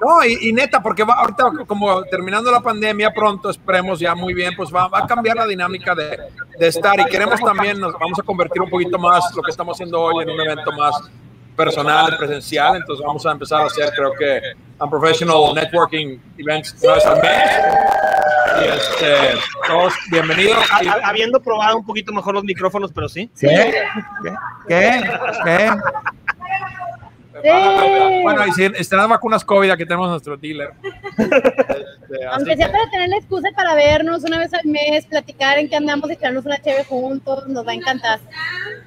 [0.00, 4.34] no, y, y neta, porque va, ahorita como terminando la pandemia pronto, esperemos ya muy
[4.34, 6.18] bien, pues va, va a cambiar la dinámica de,
[6.58, 9.76] de estar y queremos también, nos vamos a convertir un poquito más lo que estamos
[9.76, 10.94] haciendo hoy en un evento más
[11.56, 14.40] personal, presencial, entonces vamos a empezar a hacer, creo que,
[14.80, 17.42] unprofessional networking events una vez al mes.
[18.60, 19.14] Y este,
[19.66, 20.58] todos bienvenidos.
[20.70, 23.30] Ha- ha- Habiendo probado un poquito mejor los micrófonos, pero sí.
[23.38, 23.74] ¿Qué?
[24.68, 25.02] ¿Qué?
[25.44, 25.70] ¿Qué?
[27.42, 27.48] Sí.
[28.22, 30.70] Bueno, y si están las vacunas COVID, aquí tenemos nuestro dealer.
[32.12, 35.58] Este, Aunque sea que- para tener la excusa para vernos una vez al mes, platicar
[35.58, 38.20] en qué andamos, echarnos una chévere juntos, nos va a encantar.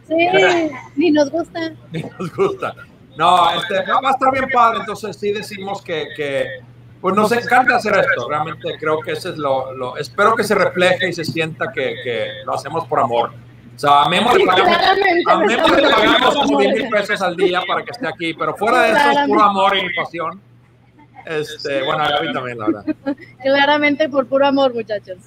[0.08, 0.16] Sí,
[0.96, 1.72] ni nos gusta.
[1.92, 2.76] ni nos gusta.
[3.18, 6.46] No, este, va va a estar bien padre, entonces sí decimos que, que,
[7.02, 10.54] pues nos encanta hacer esto, realmente creo que ese es lo, lo espero que se
[10.54, 13.32] refleje y se sienta que, que lo hacemos por amor.
[13.76, 14.78] O sea, a Memo le pagamos,
[15.28, 16.82] a Memo le pagamos como 10 amor.
[16.82, 19.78] mil pesos al día para que esté aquí, pero fuera de eso es puro amor
[19.78, 20.42] y pasión.
[21.26, 22.86] Este, bueno, a Gaby también, la verdad.
[23.42, 25.18] Claramente por puro amor, muchachos.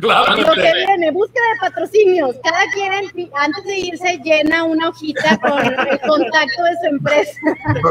[0.00, 0.48] Claramente.
[0.48, 2.36] Lo que viene, búsqueda de patrocinios.
[2.44, 7.40] Cada quien antes de irse llena una hojita con el contacto de su empresa.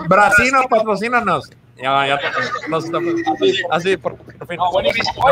[0.08, 1.50] Brasino, patrocínanos.
[1.82, 2.20] Ya, ya,
[2.68, 4.58] nos estamos- así, así, por, por fin.
[4.58, 5.24] No, buenísimo.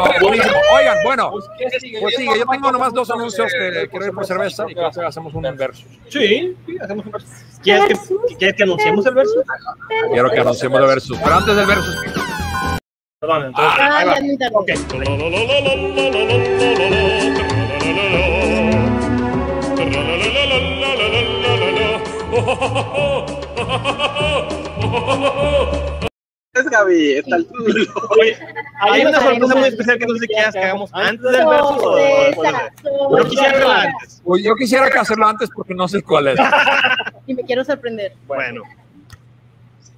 [0.73, 1.45] Oigan, bueno, pues
[1.81, 1.99] sigue.
[1.99, 5.85] Yo tengo nomás dos anuncios que quiero ir por cerveza y que hacemos un versus.
[6.07, 7.29] Sí, sí, hacemos un versus.
[7.61, 9.43] ¿Quieres que, ¿quieres que anunciemos el versus?
[10.09, 11.17] Quiero que anunciemos el versus.
[11.21, 11.95] Pero antes del versus,
[13.19, 13.73] Perdón, entonces.
[13.79, 14.13] Ah, ya va.
[14.13, 14.55] es muy tarde.
[26.53, 27.47] Es Gaby, está el
[28.19, 28.37] Oye,
[28.81, 31.83] hay una sorpresa muy especial que no sé si quieras que hagamos antes del versus
[31.83, 32.61] o después del
[33.11, 33.23] versus.
[33.23, 34.21] Yo quisiera hacerla antes.
[34.43, 36.39] Yo quisiera que hacerlo antes porque no sé cuál es.
[37.25, 38.13] Y me quiero sorprender.
[38.27, 38.61] Bueno.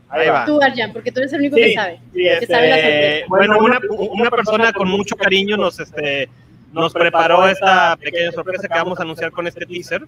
[0.10, 0.46] Ahí va.
[0.46, 2.00] Tú, Arjan, porque tú eres el único Sí, que sabe.
[2.14, 3.80] sí, que sabe la este, bueno, una,
[4.12, 6.28] una persona con mucho cariño nos, este,
[6.74, 10.06] nos preparó esta pequeña sorpresa que vamos a anunciar con este teaser,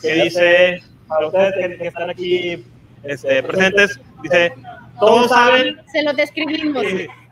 [0.00, 2.64] que dice, para ustedes que, que están aquí
[3.02, 4.54] este, presentes, dice,
[4.98, 6.82] todos saben, Se lo describimos.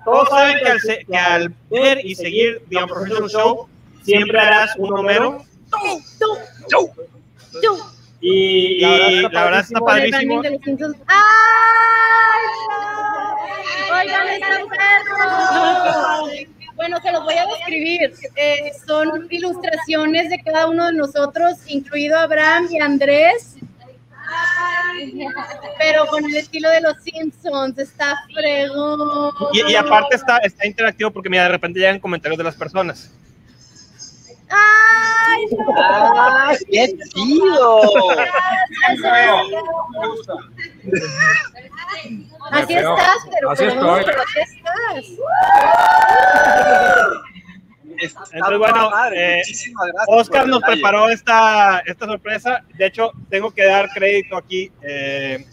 [0.04, 3.68] todos saben que al, que al ver y seguir The Unprofessional Show,
[4.02, 6.02] siempre harás un Homero, Tú,
[7.62, 7.78] tú.
[8.20, 10.40] y, y la verdad está padrísimo.
[10.40, 10.60] branding
[13.92, 16.30] ¡Oigan, están perros!
[16.74, 18.12] Bueno, se los voy a describir.
[18.36, 23.56] Eh, son ilustraciones de cada uno de nosotros, incluido Abraham y Andrés.
[25.78, 29.32] Pero con el estilo de los Simpsons, está fregón.
[29.52, 33.12] Y, y aparte está, está interactivo porque mira, de repente llegan comentarios de las personas.
[34.54, 35.74] ¡Ay, no!
[35.78, 37.80] ¡Ah, qué chido!
[42.50, 44.00] Así estás, pero, Así pero, estoy.
[44.00, 45.04] estás.
[47.98, 52.64] Está Entonces, bueno, eh, Muchísimas gracias por Oscar nos preparó esta, esta sorpresa.
[52.74, 54.72] De hecho, tengo que dar crédito aquí.
[54.82, 55.46] eh,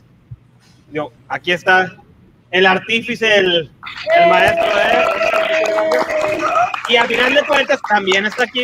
[0.89, 1.95] digo, aquí está
[2.51, 3.71] el artífice, el,
[4.17, 5.07] el maestro de
[6.89, 8.63] Y al final de cuentas, también está aquí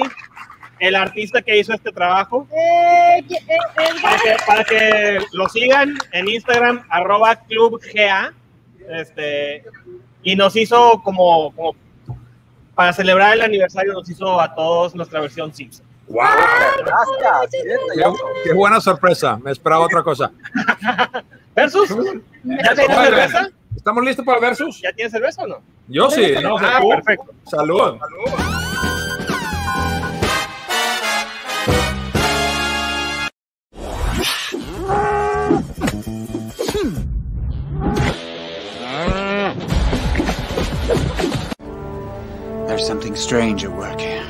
[0.80, 2.48] el artista que hizo este trabajo.
[2.52, 3.58] Eh, eh, eh,
[4.02, 8.34] Para que, para que lo sigan en Instagram, arroba clubga.
[8.90, 9.64] Este,
[10.24, 11.76] y nos hizo como, como
[12.76, 15.86] para celebrar el aniversario, nos hizo a todos nuestra versión Simpson.
[16.08, 16.24] ¡Wow!
[16.86, 17.64] Gracias.
[17.64, 18.04] qué
[18.44, 19.38] Qué, buena sorpresa.
[19.38, 20.32] Me esperaba otra cosa.
[21.56, 21.90] ¿Versus?
[22.44, 23.50] ¿Ya tienes cerveza?
[23.76, 24.82] ¿Estamos listos para el versus?
[24.82, 25.62] ¿Ya tienes cerveza o no?
[25.88, 26.34] Yo sí.
[26.42, 27.34] No, Ah, perfecto.
[27.46, 27.98] Salud.
[42.86, 44.24] Something strange at work here.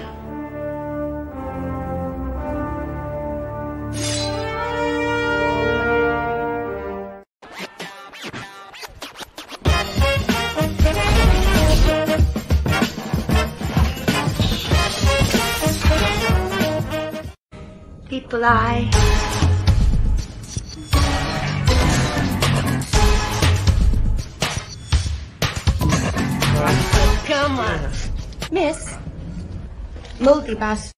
[18.07, 19.34] People lie.
[28.65, 28.97] Miss.
[30.19, 30.91] Multipass.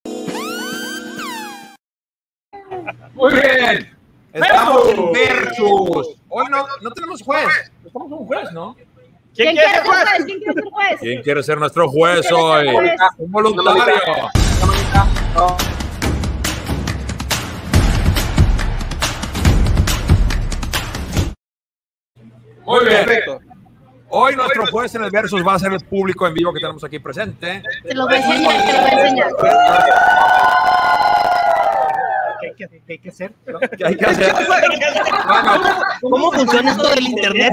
[3.12, 3.98] Muy bien.
[4.32, 6.16] Estamos en versus.
[6.30, 7.46] Hoy no, no tenemos juez.
[7.84, 8.74] Estamos un juez, ¿no?
[9.34, 10.24] ¿Quién quiere ser juez?
[10.24, 11.00] ¿Quién quiere ser juez?
[11.00, 12.74] ¿Quién quiere ser nuestro juez ¿Quién quiere ser hoy?
[12.74, 13.00] juez?
[13.18, 13.94] Un voluntario.
[22.64, 23.47] Muy bien.
[24.10, 26.82] Hoy nuestro juez en el Versus va a ser el público en vivo que tenemos
[26.82, 27.62] aquí presente.
[27.82, 29.30] Te lo voy a enseñar, te lo voy a enseñar.
[32.40, 33.32] ¿Qué hay que, qué hay que hacer?
[33.76, 34.34] ¿Qué hay que hacer?
[36.00, 37.52] ¿Cómo funciona esto del internet?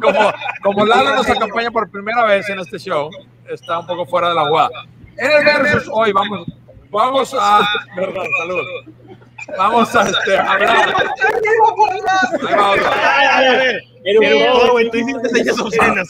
[0.00, 0.32] Como,
[0.62, 3.08] como Lalo nos acompaña por primera vez en este show,
[3.48, 4.84] está un poco fuera de la jugada.
[5.16, 6.46] En el Versus hoy vamos,
[6.90, 7.66] vamos a...
[7.96, 8.60] Perdón, salud.
[9.56, 10.94] Vamos a este, hablar.
[12.46, 13.91] Ahí va otro.
[14.04, 16.08] Pero, güey, tú hiciste señas obscenas.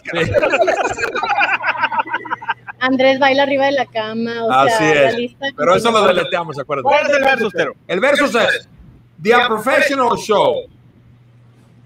[2.80, 5.16] Andrés baila arriba de la cama, o Así sea, la es.
[5.16, 6.88] lista Pero eso lo deleteamos, acuérdate.
[6.88, 7.72] ¿Cuál es el versus, Tero?
[7.86, 8.68] El versus es
[9.22, 10.62] The Professional Show.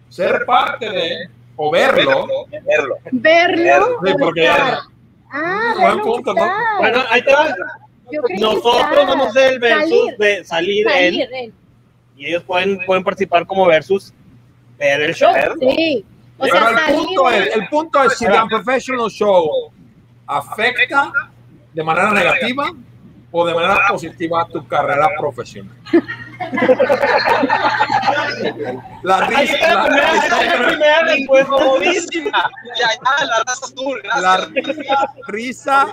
[0.09, 2.27] Ser parte de, o verlo.
[2.63, 2.97] Verlo.
[3.13, 4.01] Verlo.
[4.05, 4.81] Sí, porque ya-
[5.31, 6.49] Ah, Buen punto, ¿no?
[6.79, 7.55] Bueno, ahí te va.
[8.39, 11.53] Nosotros vamos a hacer el versus Salir, de salir, salir, en, en.
[12.17, 14.15] y ellos pueden, pueden participar como versus
[14.79, 15.33] ver el show.
[15.61, 16.05] Sí.
[16.39, 19.73] O Pero sea, el punto, es, el punto es si The Professional Show
[20.27, 21.13] afecta
[21.73, 22.71] de manera negativa
[23.31, 25.77] o de manera positiva tu carrera profesional.
[29.03, 31.55] La Ahí risa, está la primera, está la primera respuesta.
[31.55, 32.51] Incomodísima.
[32.79, 32.89] Ya,
[33.21, 34.49] ya, la raza tú, la
[35.29, 35.87] risa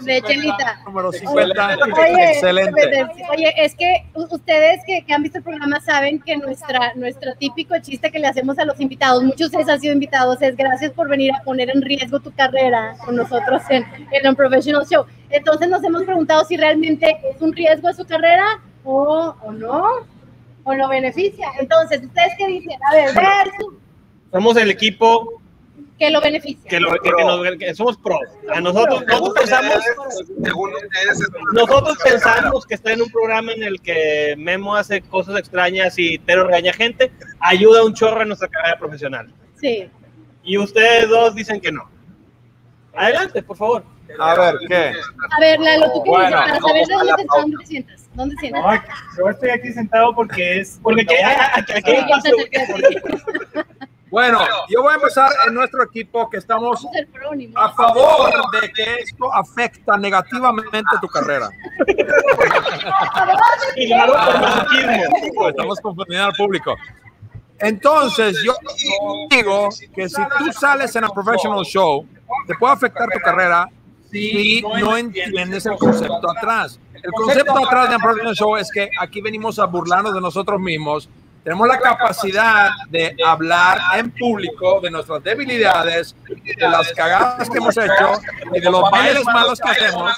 [0.00, 0.80] De Chelita.
[0.86, 1.78] número 50.
[1.98, 3.06] Oye, Excelente.
[3.30, 7.74] oye, es que ustedes que, que han visto el programa saben que nuestra, nuestro típico
[7.80, 10.92] chiste que le hacemos a los invitados, muchos de ustedes han sido invitados, es gracias
[10.92, 15.04] por venir a poner en riesgo tu carrera con nosotros en, en un professional show.
[15.30, 19.84] Entonces nos hemos preguntado si realmente es un riesgo a su carrera o, o no,
[20.64, 21.48] o lo beneficia.
[21.58, 22.78] Entonces, ¿ustedes qué dicen?
[22.90, 23.74] A ver, versus,
[24.32, 25.40] Somos el equipo
[25.98, 26.68] que lo beneficia.
[26.68, 28.20] que, lo, que, que nos- que somos pros.
[28.54, 29.74] A nosotros, nosotros pensamos,
[30.42, 35.02] Según ustedes, es nosotros pensamos que está en un programa en el que Memo hace
[35.02, 39.32] cosas extrañas y Tero regaña gente, ayuda un chorro en nuestra carrera profesional.
[39.60, 39.88] Sí.
[40.42, 41.88] Y ustedes dos dicen que no.
[42.94, 43.84] Adelante, por favor.
[44.18, 44.92] A ver, ¿qué?
[45.30, 46.40] A ver, Lalo, ¿tú qué Bueno, dices?
[46.40, 47.40] Para saber de dónde la te, pausa.
[47.42, 48.08] dónde te sientas.
[48.14, 48.62] ¿Dónde te sientas?
[48.64, 48.82] No,
[49.18, 50.78] yo estoy aquí sentado porque es.
[50.82, 52.28] Porque aquí, aquí- aquí hay paso.
[54.10, 56.84] Bueno, yo voy a empezar en nuestro equipo que estamos
[57.54, 61.48] a favor de que esto afecta negativamente tu carrera.
[65.34, 66.76] Pues estamos confundiendo al público.
[67.58, 68.54] Entonces, yo
[69.28, 72.06] digo que si tú sales en a professional show,
[72.46, 73.68] te puede afectar tu carrera
[74.10, 76.78] si no entiendes el concepto atrás.
[76.94, 80.60] El concepto atrás de un professional show es que aquí venimos a burlarnos de nosotros
[80.60, 81.08] mismos.
[81.42, 87.76] Tenemos la capacidad de hablar en público de nuestras debilidades, de las cagadas que hemos
[87.78, 88.20] hecho
[88.52, 90.12] y de los bailes malos que hacemos.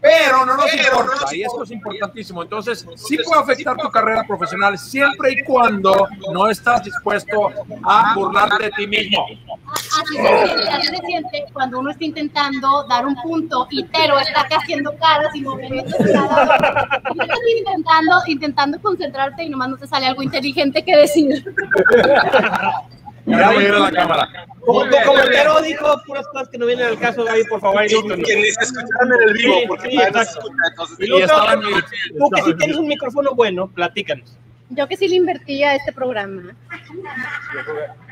[0.00, 2.42] Pero no nos importa, y esto es importantísimo.
[2.44, 7.50] Entonces, sí puede afectar tu carrera profesional siempre y cuando no estás dispuesto
[7.82, 9.26] a burlarte de ti mismo.
[9.70, 14.18] Así se siente, así se siente cuando uno está intentando dar un punto y Tero
[14.20, 15.94] está acá haciendo caras y movimientos.
[16.12, 20.96] cada- Y tú estás intentando, intentando concentrarte y nomás no te sale algo inteligente que
[20.96, 21.44] decir.
[23.28, 24.28] Ya voy a ir a la cámara.
[24.60, 27.84] Como, como el Tero dijo puras cosas que no vienen al caso, Gaby, por favor,
[27.86, 30.24] quien dice escucharme en el vivo, porque sí, escucha,
[30.98, 31.08] Y
[32.18, 34.36] Tú que sí en tienes un micrófono bueno, platícanos.
[34.70, 36.54] Yo que sí le invertía a este programa.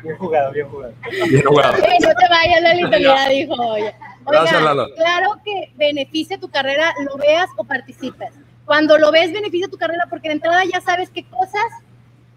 [0.03, 0.95] Bien jugado, bien jugado.
[1.29, 1.73] Bien jugado.
[1.77, 3.55] No te vayas, Lalito, ya dijo.
[3.55, 3.95] Oye.
[4.27, 4.95] Gracias, Oiga, Lalo.
[4.95, 8.31] claro que beneficia tu carrera, lo veas o participes.
[8.65, 11.63] Cuando lo ves, beneficia tu carrera porque de entrada ya sabes qué cosas,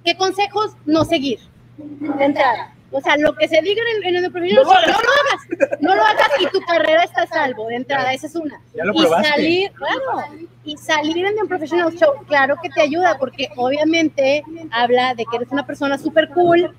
[0.03, 1.39] qué consejos no seguir.
[1.79, 2.73] De entrada.
[2.91, 5.79] O sea, lo que se diga en el, profesional, No lo no lo hagas.
[5.81, 7.67] No lo hagas y tu carrera está a salvo.
[7.67, 8.59] De entrada, esa es una.
[8.73, 9.29] Ya lo y probaste.
[9.29, 15.13] salir, claro, y salir en un professional show, claro que te ayuda porque obviamente habla
[15.13, 16.75] de que eres una persona súper cool.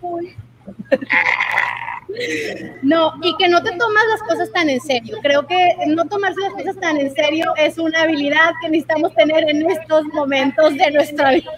[2.83, 5.19] No, y que no te tomas las cosas tan en serio.
[5.23, 9.49] Creo que no tomarse las cosas tan en serio es una habilidad que necesitamos tener
[9.49, 11.53] en estos momentos de nuestra vida.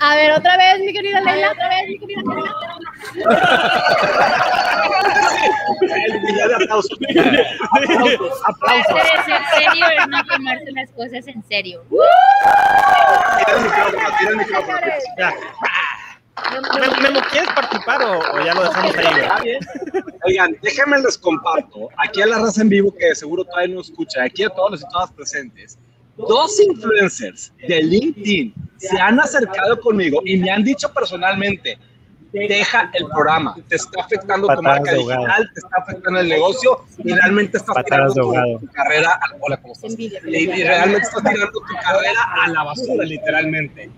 [0.00, 2.54] A ver, otra vez, mi querida Leila, otra vez, mi querida Leila.
[6.06, 6.98] El de aplausos.
[8.46, 8.86] Aplausos.
[8.86, 11.82] Parte de ser serio es no tomarse las cosas en serio.
[11.90, 14.78] Tira el micrófono, tira el micrófono.
[15.18, 15.34] Ya.
[16.80, 19.58] Memo, Memo, ¿quieres participar o, o ya lo dejamos ahí?
[20.24, 21.88] Oigan, déjenme les comparto.
[21.96, 24.82] Aquí a la raza en vivo que seguro todavía no escucha, aquí a todos los
[24.82, 25.78] y todas presentes.
[26.18, 31.78] Dos influencers de LinkedIn se han acercado conmigo y me han dicho personalmente,
[32.32, 33.56] deja el programa.
[33.68, 35.20] Te está afectando tu Patadas marca de ahogado.
[35.24, 39.10] digital, te está afectando el negocio y realmente estás Patadas tirando tu, tu carrera.
[39.12, 39.94] a- Hola, ¿cómo estás?
[39.98, 43.90] Y, y realmente estás tirando tu carrera a la basura, literalmente.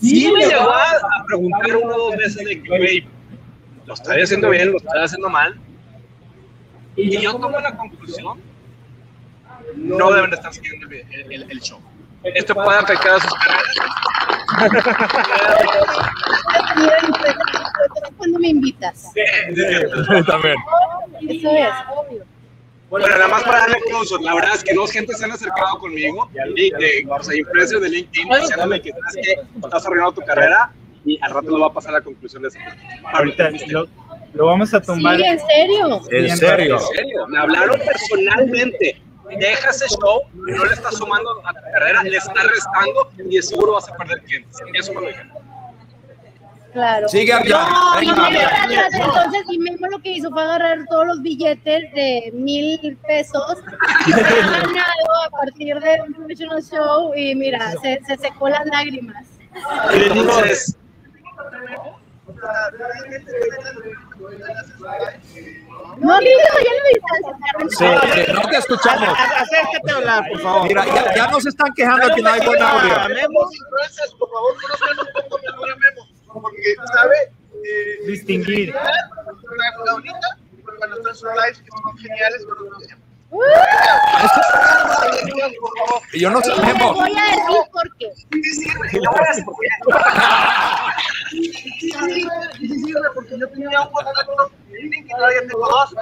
[0.00, 3.04] Sí me llegó a, preguntar una o dos veces de que,
[3.86, 5.58] lo estoy haciendo bien, lo estoy haciendo mal.
[6.96, 8.40] Y yo tomo la conclusión,
[9.76, 11.78] no deben de estar siguiendo el, el- el show.
[12.24, 13.32] Esto puede afectar a sus
[18.16, 19.10] cuando me invitas.
[19.14, 20.26] carreras.
[20.26, 20.56] También.
[21.28, 22.24] Eso es, obvio.
[22.90, 25.78] Bueno, nada más para darle close, la verdad es que dos gente se han acercado
[25.78, 29.32] conmigo, y de, o sea, influencers de LinkedIn, diciéndome que sabes que
[29.64, 30.70] estás arruinando tu carrera
[31.04, 32.58] y al rato lo va a pasar la conclusión de eso.
[33.14, 33.86] Ahorita lo,
[34.34, 35.16] lo vamos a tumbar.
[35.16, 36.00] Sí, en serio.
[36.10, 36.76] En serio.
[36.76, 39.00] En serio, me hablaron personalmente.
[39.30, 43.42] Deja ese show, no le estás sumando a tu carrera, le estás restando y de
[43.42, 44.56] seguro vas a perder clientes.
[44.74, 45.42] Eso me lo.
[46.72, 47.08] Claro.
[47.08, 47.32] Sigue.
[47.32, 52.30] No, y Memo, entonces, y Memo lo que hizo fue agarrar todos los billetes de
[52.32, 53.58] mil pesos
[54.06, 59.26] que ganado a partir del Professional Show y mira, se, se secó las lágrimas.
[59.92, 60.76] Entonces,
[65.98, 66.72] No, dilo, ya
[67.60, 69.18] lo Sí, sí, no te escuchamos.
[69.38, 70.68] Acércate a hablar, por favor.
[70.68, 72.94] Mira, ya, ya nos están quejando que no hay buen audio.
[73.20, 76.08] Influencers, por favor, conozcan un poco mejor a Memo,
[76.40, 77.32] porque sabe
[77.64, 78.74] eh, Distinguir.
[78.74, 80.38] una bonita,
[80.78, 82.82] cuando están sus lives que son geniales, cuando los
[86.12, 86.92] Y Yo no Memo.
[86.94, 88.12] voy a decir por qué.
[93.14, 95.94] Porque yo tenía un contacto en LinkedIn y todavía tengo dos.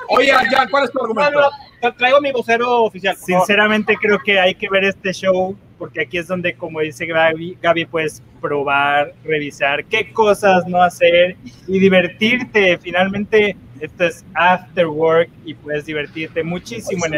[0.09, 1.51] Oye, Arjan, ¿cuál es tu argumento?
[1.81, 3.15] Tra- Traigo mi vocero oficial.
[3.17, 7.57] Sinceramente creo que hay que ver este show porque aquí es donde, como dice Gaby,
[7.61, 12.77] Gaby, puedes probar, revisar qué cosas no hacer y divertirte.
[12.79, 17.13] Finalmente, esto es after work y puedes divertirte muchísimo en.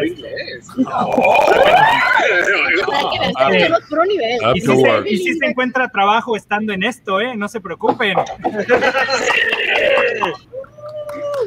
[4.56, 7.36] Y si, se, y si se encuentra trabajo estando en esto, ¿eh?
[7.36, 8.16] No se preocupen.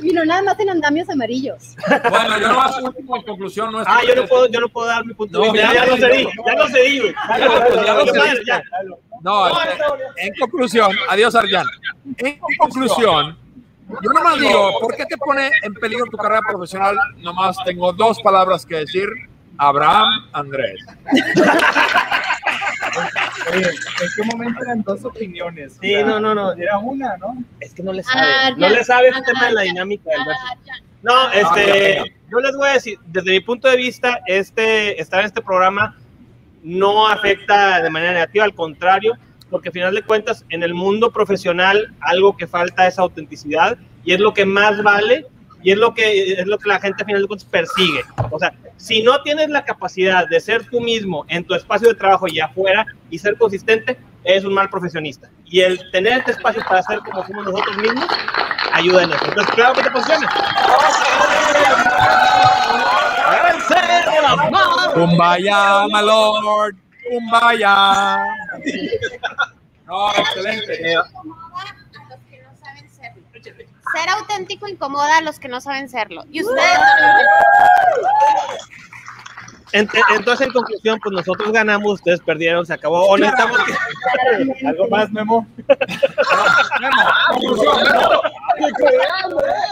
[0.02, 1.74] Y no nada más en andamios amarillos.
[1.88, 3.72] Bueno, yo no en conclusión.
[3.72, 5.72] No es Ah, yo no puedo, yo no puedo dar mi punto de No, vista.
[5.72, 7.14] ya Ya, lo lo cedí, ya lo cedí, güey.
[9.22, 9.68] No, en,
[10.16, 11.66] en conclusión, adiós Arjan.
[12.18, 13.38] En conclusión,
[14.02, 16.96] yo nomás digo, ¿por qué te pone en peligro tu carrera profesional?
[17.18, 19.08] Nomás tengo dos palabras que decir.
[19.56, 20.80] Abraham Andrés.
[23.52, 25.78] Oye, ¿en qué momento eran dos opiniones?
[25.80, 26.52] Sí, no, no, no.
[26.52, 27.36] Era una, ¿no?
[27.60, 28.56] Es que no le Ah, sabe.
[28.60, 28.74] No ya.
[28.74, 30.82] le sabe ese Ah, tema de la dinámica del Ah, verso.
[31.02, 32.04] No, Ah, ya, este, ya.
[32.30, 35.96] yo les voy a decir, desde mi punto de vista, este, estar en este programa
[36.62, 39.14] no afecta de manera negativa, al contrario,
[39.50, 44.14] porque al final de cuentas, en el mundo profesional, algo que falta es autenticidad y
[44.14, 45.26] es lo que más vale
[45.62, 48.00] y es lo que, es lo que la gente al final de cuentas persigue.
[48.30, 51.94] O sea, si no tienes la capacidad de ser tú mismo en tu espacio de
[51.94, 55.30] trabajo y afuera y ser consistente, eres un mal profesionista.
[55.44, 58.06] Y el tener este espacio para ser como somos nosotros mismos,
[58.72, 59.24] ayuda en eso.
[59.26, 60.30] Entonces, claro que te posiciones.
[64.94, 66.76] Kumbaya, my lord.
[67.08, 68.16] Kumbaya.
[69.86, 70.96] No, excelente.
[73.92, 76.24] Ser auténtico incomoda a los que no saben serlo.
[76.30, 76.78] Y ustedes
[79.72, 83.06] Ent- Entonces, en conclusión, pues nosotros ganamos, ustedes perdieron, se acabó.
[83.08, 85.44] O necesitamos que- ¿Algo más, Memo?
[86.80, 87.76] Memo, conclusión,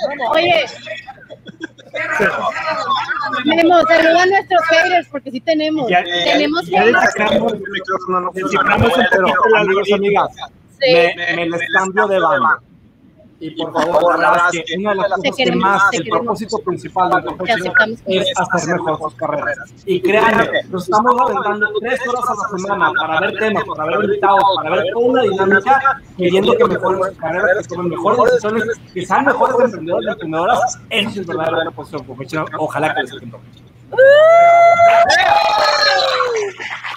[0.09, 0.31] Memo.
[0.33, 0.65] Oye.
[3.45, 5.89] Memo, saluda a nuestros haters porque sí tenemos.
[5.89, 7.01] Ya- tenemos ya haters.
[7.05, 8.33] desciframos, el micrófono no
[9.95, 10.29] amigas,
[10.81, 10.93] Sí.
[11.17, 12.61] me, me les cambio de banda.
[13.43, 15.97] Y por favor, la verdad es que una de las cosas que queremos, más, te
[15.97, 16.21] el queremos.
[16.21, 19.75] propósito principal del profesional es hacer mejor sus carreras.
[19.85, 24.05] Y créanme, nos estamos aventando tres horas a la semana para ver temas, para ver
[24.05, 28.81] invitados, para ver toda una dinámica, queriendo que mejoren sus carreras, que tomen mejores decisiones,
[28.95, 30.79] que sean mejores emprendedores y emprendedoras.
[30.91, 32.47] Esa es el verdadero propósito profesional.
[32.59, 33.11] Ojalá que les.
[33.11, 33.27] Te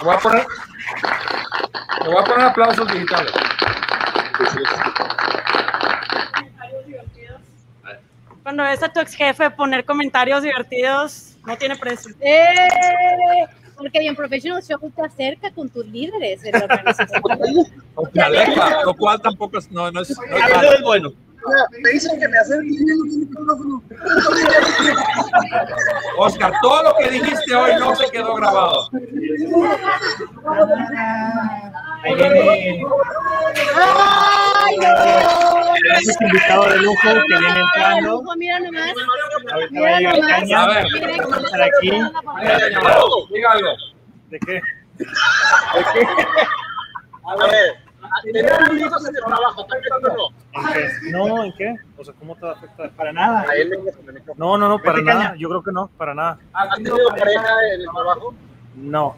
[0.05, 0.45] voy a poner,
[2.05, 3.33] voy a poner aplausos digitales.
[8.55, 12.15] Cuando ves a tu ex jefe poner comentarios divertidos, no tiene precio.
[12.21, 13.45] ¡Eh!
[13.75, 17.21] Porque bien Professional Show te acerca con tus líderes de la organización.
[18.13, 21.11] Te aleja, lo cual tampoco es, no, no es, no bueno.
[21.83, 23.83] Me dicen que me micrófono.
[26.17, 28.89] Oscar, todo lo que dijiste hoy no se quedó grabado.
[32.05, 32.85] Ahí viene
[33.75, 35.75] ¡Ay, no!
[36.21, 38.23] Invitado de lujo que viene entrando.
[38.37, 38.93] Mira nomás.
[39.71, 40.51] Mira nomás.
[40.51, 40.85] A ver.
[41.43, 41.91] Estar aquí.
[43.33, 43.69] Diga algo.
[44.29, 44.61] ¿De qué?
[47.27, 47.77] A ver,
[48.23, 50.29] tenemos minutos en el trabajo, ¿también o no?
[50.53, 51.11] ¿En qué?
[51.11, 51.75] No, ¿en qué?
[51.97, 52.91] O sea, ¿cómo te va a afectar?
[52.91, 53.45] Para nada.
[53.55, 53.77] Le.
[54.37, 55.35] No, no, no, para nada.
[55.37, 56.37] Yo creo que no, para nada.
[56.53, 58.35] ¿Has tenido pareja en el trabajo?
[58.75, 59.15] No.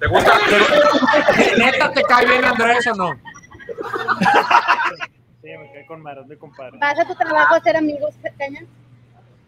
[0.00, 0.32] ¿Te gusta?
[1.58, 3.10] ¿Neta te cae bien Andrés o no?
[5.42, 6.78] Sí, me quedé con Mara, de compadre.
[6.78, 8.62] ¿Vas a tu trabajo a hacer amigos, Caña?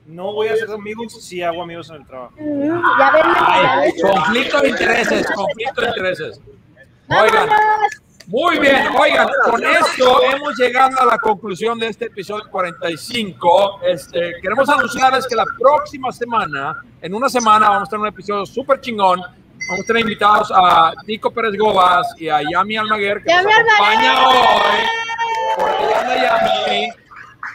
[0.06, 2.34] No voy a hacer amigos, sí hago amigos en el trabajo.
[2.38, 6.40] Mm, Ya ven, Ay, conflicto de intereses, conflicto de intereses.
[7.08, 7.48] Oigan,
[8.26, 13.80] muy bien, oigan, con esto hemos llegado a la conclusión de este episodio 45.
[13.84, 18.46] Este, queremos anunciarles que la próxima semana, en una semana, vamos a tener un episodio
[18.46, 19.20] súper chingón.
[19.70, 23.52] Vamos a tener invitados a Tico Pérez Gobas y a Yami Almaguer, que nos Yami
[23.52, 24.36] acompaña hoy.
[25.56, 26.88] Por ahí anda Yami.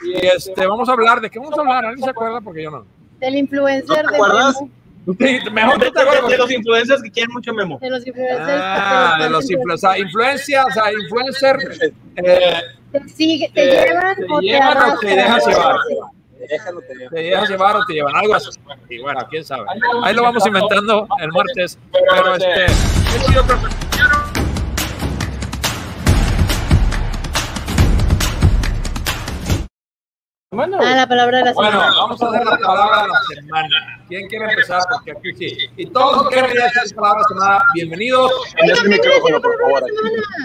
[0.06, 1.86] Y este, vamos a hablar, ¿de qué vamos a hablar?
[1.88, 2.40] ¿Alguien se acuerda?
[2.40, 2.86] Porque yo no.
[3.20, 4.56] Del influencer de acuerdas?
[4.62, 4.72] Memo.
[5.20, 6.30] Sí, Mejor De, te acuerdas.
[6.30, 7.80] de los influencers que quieren mucho Memo.
[7.80, 8.62] De los influencers.
[8.64, 12.62] Ah, de los influencers, influencias, o sea, influencer, eh,
[12.94, 15.76] Te, sigue, te, te, llevan te o te llevan o te dejas llevar.
[16.48, 18.50] Te dejas llevar o te llevan, algo así.
[18.90, 19.66] Y bueno, quién sabe.
[20.04, 21.78] Ahí lo vamos inventando el martes.
[21.92, 22.66] Pero este,
[30.58, 31.96] Ah, la palabra de la Bueno, semana.
[31.98, 34.00] vamos a hacer la palabra de la semana.
[34.08, 34.82] ¿Quién quiere empezar?
[34.90, 35.58] Porque aquí sí.
[35.76, 38.32] Y todos los que a hacer palabra de la semana, bienvenidos.
[38.58, 39.84] En este micrófono, por favor.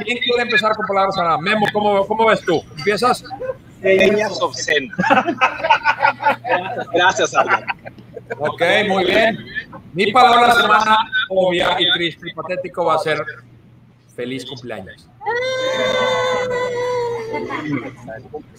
[0.05, 1.43] ¿Quién quiere empezar con palabras de la semana?
[1.43, 2.61] Memo, ¿cómo, cómo ves tú?
[2.79, 3.23] ¿Empiezas?
[3.83, 4.97] Señas obscenas.
[6.93, 7.67] Gracias, Arda.
[8.39, 9.39] Ok, muy bien.
[9.93, 13.19] Mi palabra de la semana, obvia y triste y patético, va a ser
[14.15, 15.09] feliz cumpleaños.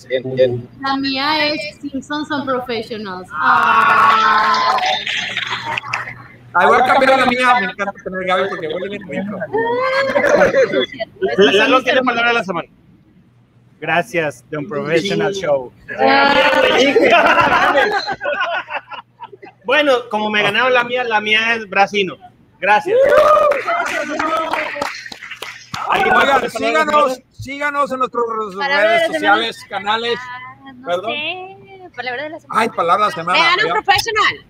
[0.08, 0.70] Bien, bien.
[0.82, 3.30] La mía es Simpsons son professionals.
[3.32, 4.78] Ah.
[6.54, 7.56] Ay, voy a cambiar la mía.
[7.62, 9.38] Me encanta tener Gaby porque huele bien rico.
[11.38, 12.68] Lalo tiene palabra de la semana.
[13.82, 15.74] Gracias, The Unprofessional Show.
[19.64, 22.18] Bueno, como me ganaron la mía, la mía es Brasino.
[22.60, 22.98] Gracias.
[25.88, 28.24] ¿Alguien más Oigan, tiene palabra de la síganos, síganos en nuestras
[28.58, 30.20] redes sociales, canales.
[30.20, 31.12] Ah, No Perdón.
[31.12, 31.90] sé.
[31.96, 32.62] Palabra de la semana.
[32.62, 33.40] Ay, palabra de la semana.
[33.40, 34.46] Me gana un profesional.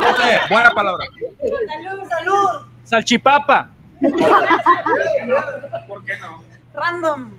[0.00, 1.06] No sé, buena palabra.
[1.38, 2.66] Salud, salud.
[2.84, 3.68] Salchipapa.
[6.76, 7.30] Random.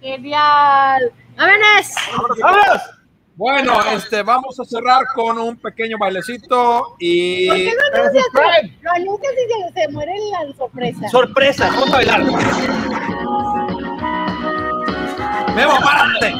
[0.00, 1.12] ¡Genial!
[1.36, 2.40] ¡Vámonos!
[2.40, 2.82] ¡Vámonos!
[3.34, 7.48] Bueno, este, vamos a cerrar con un pequeño bailecito y.
[7.48, 8.26] ¿Por qué no anuncias?
[8.82, 11.08] Lo anuncias y se, se muere la sorpresa.
[11.08, 12.22] Sorpresa, vamos a bailar.
[15.54, 16.34] Memo, párate.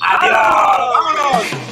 [0.00, 0.32] Adiós,
[0.94, 1.67] vámonos.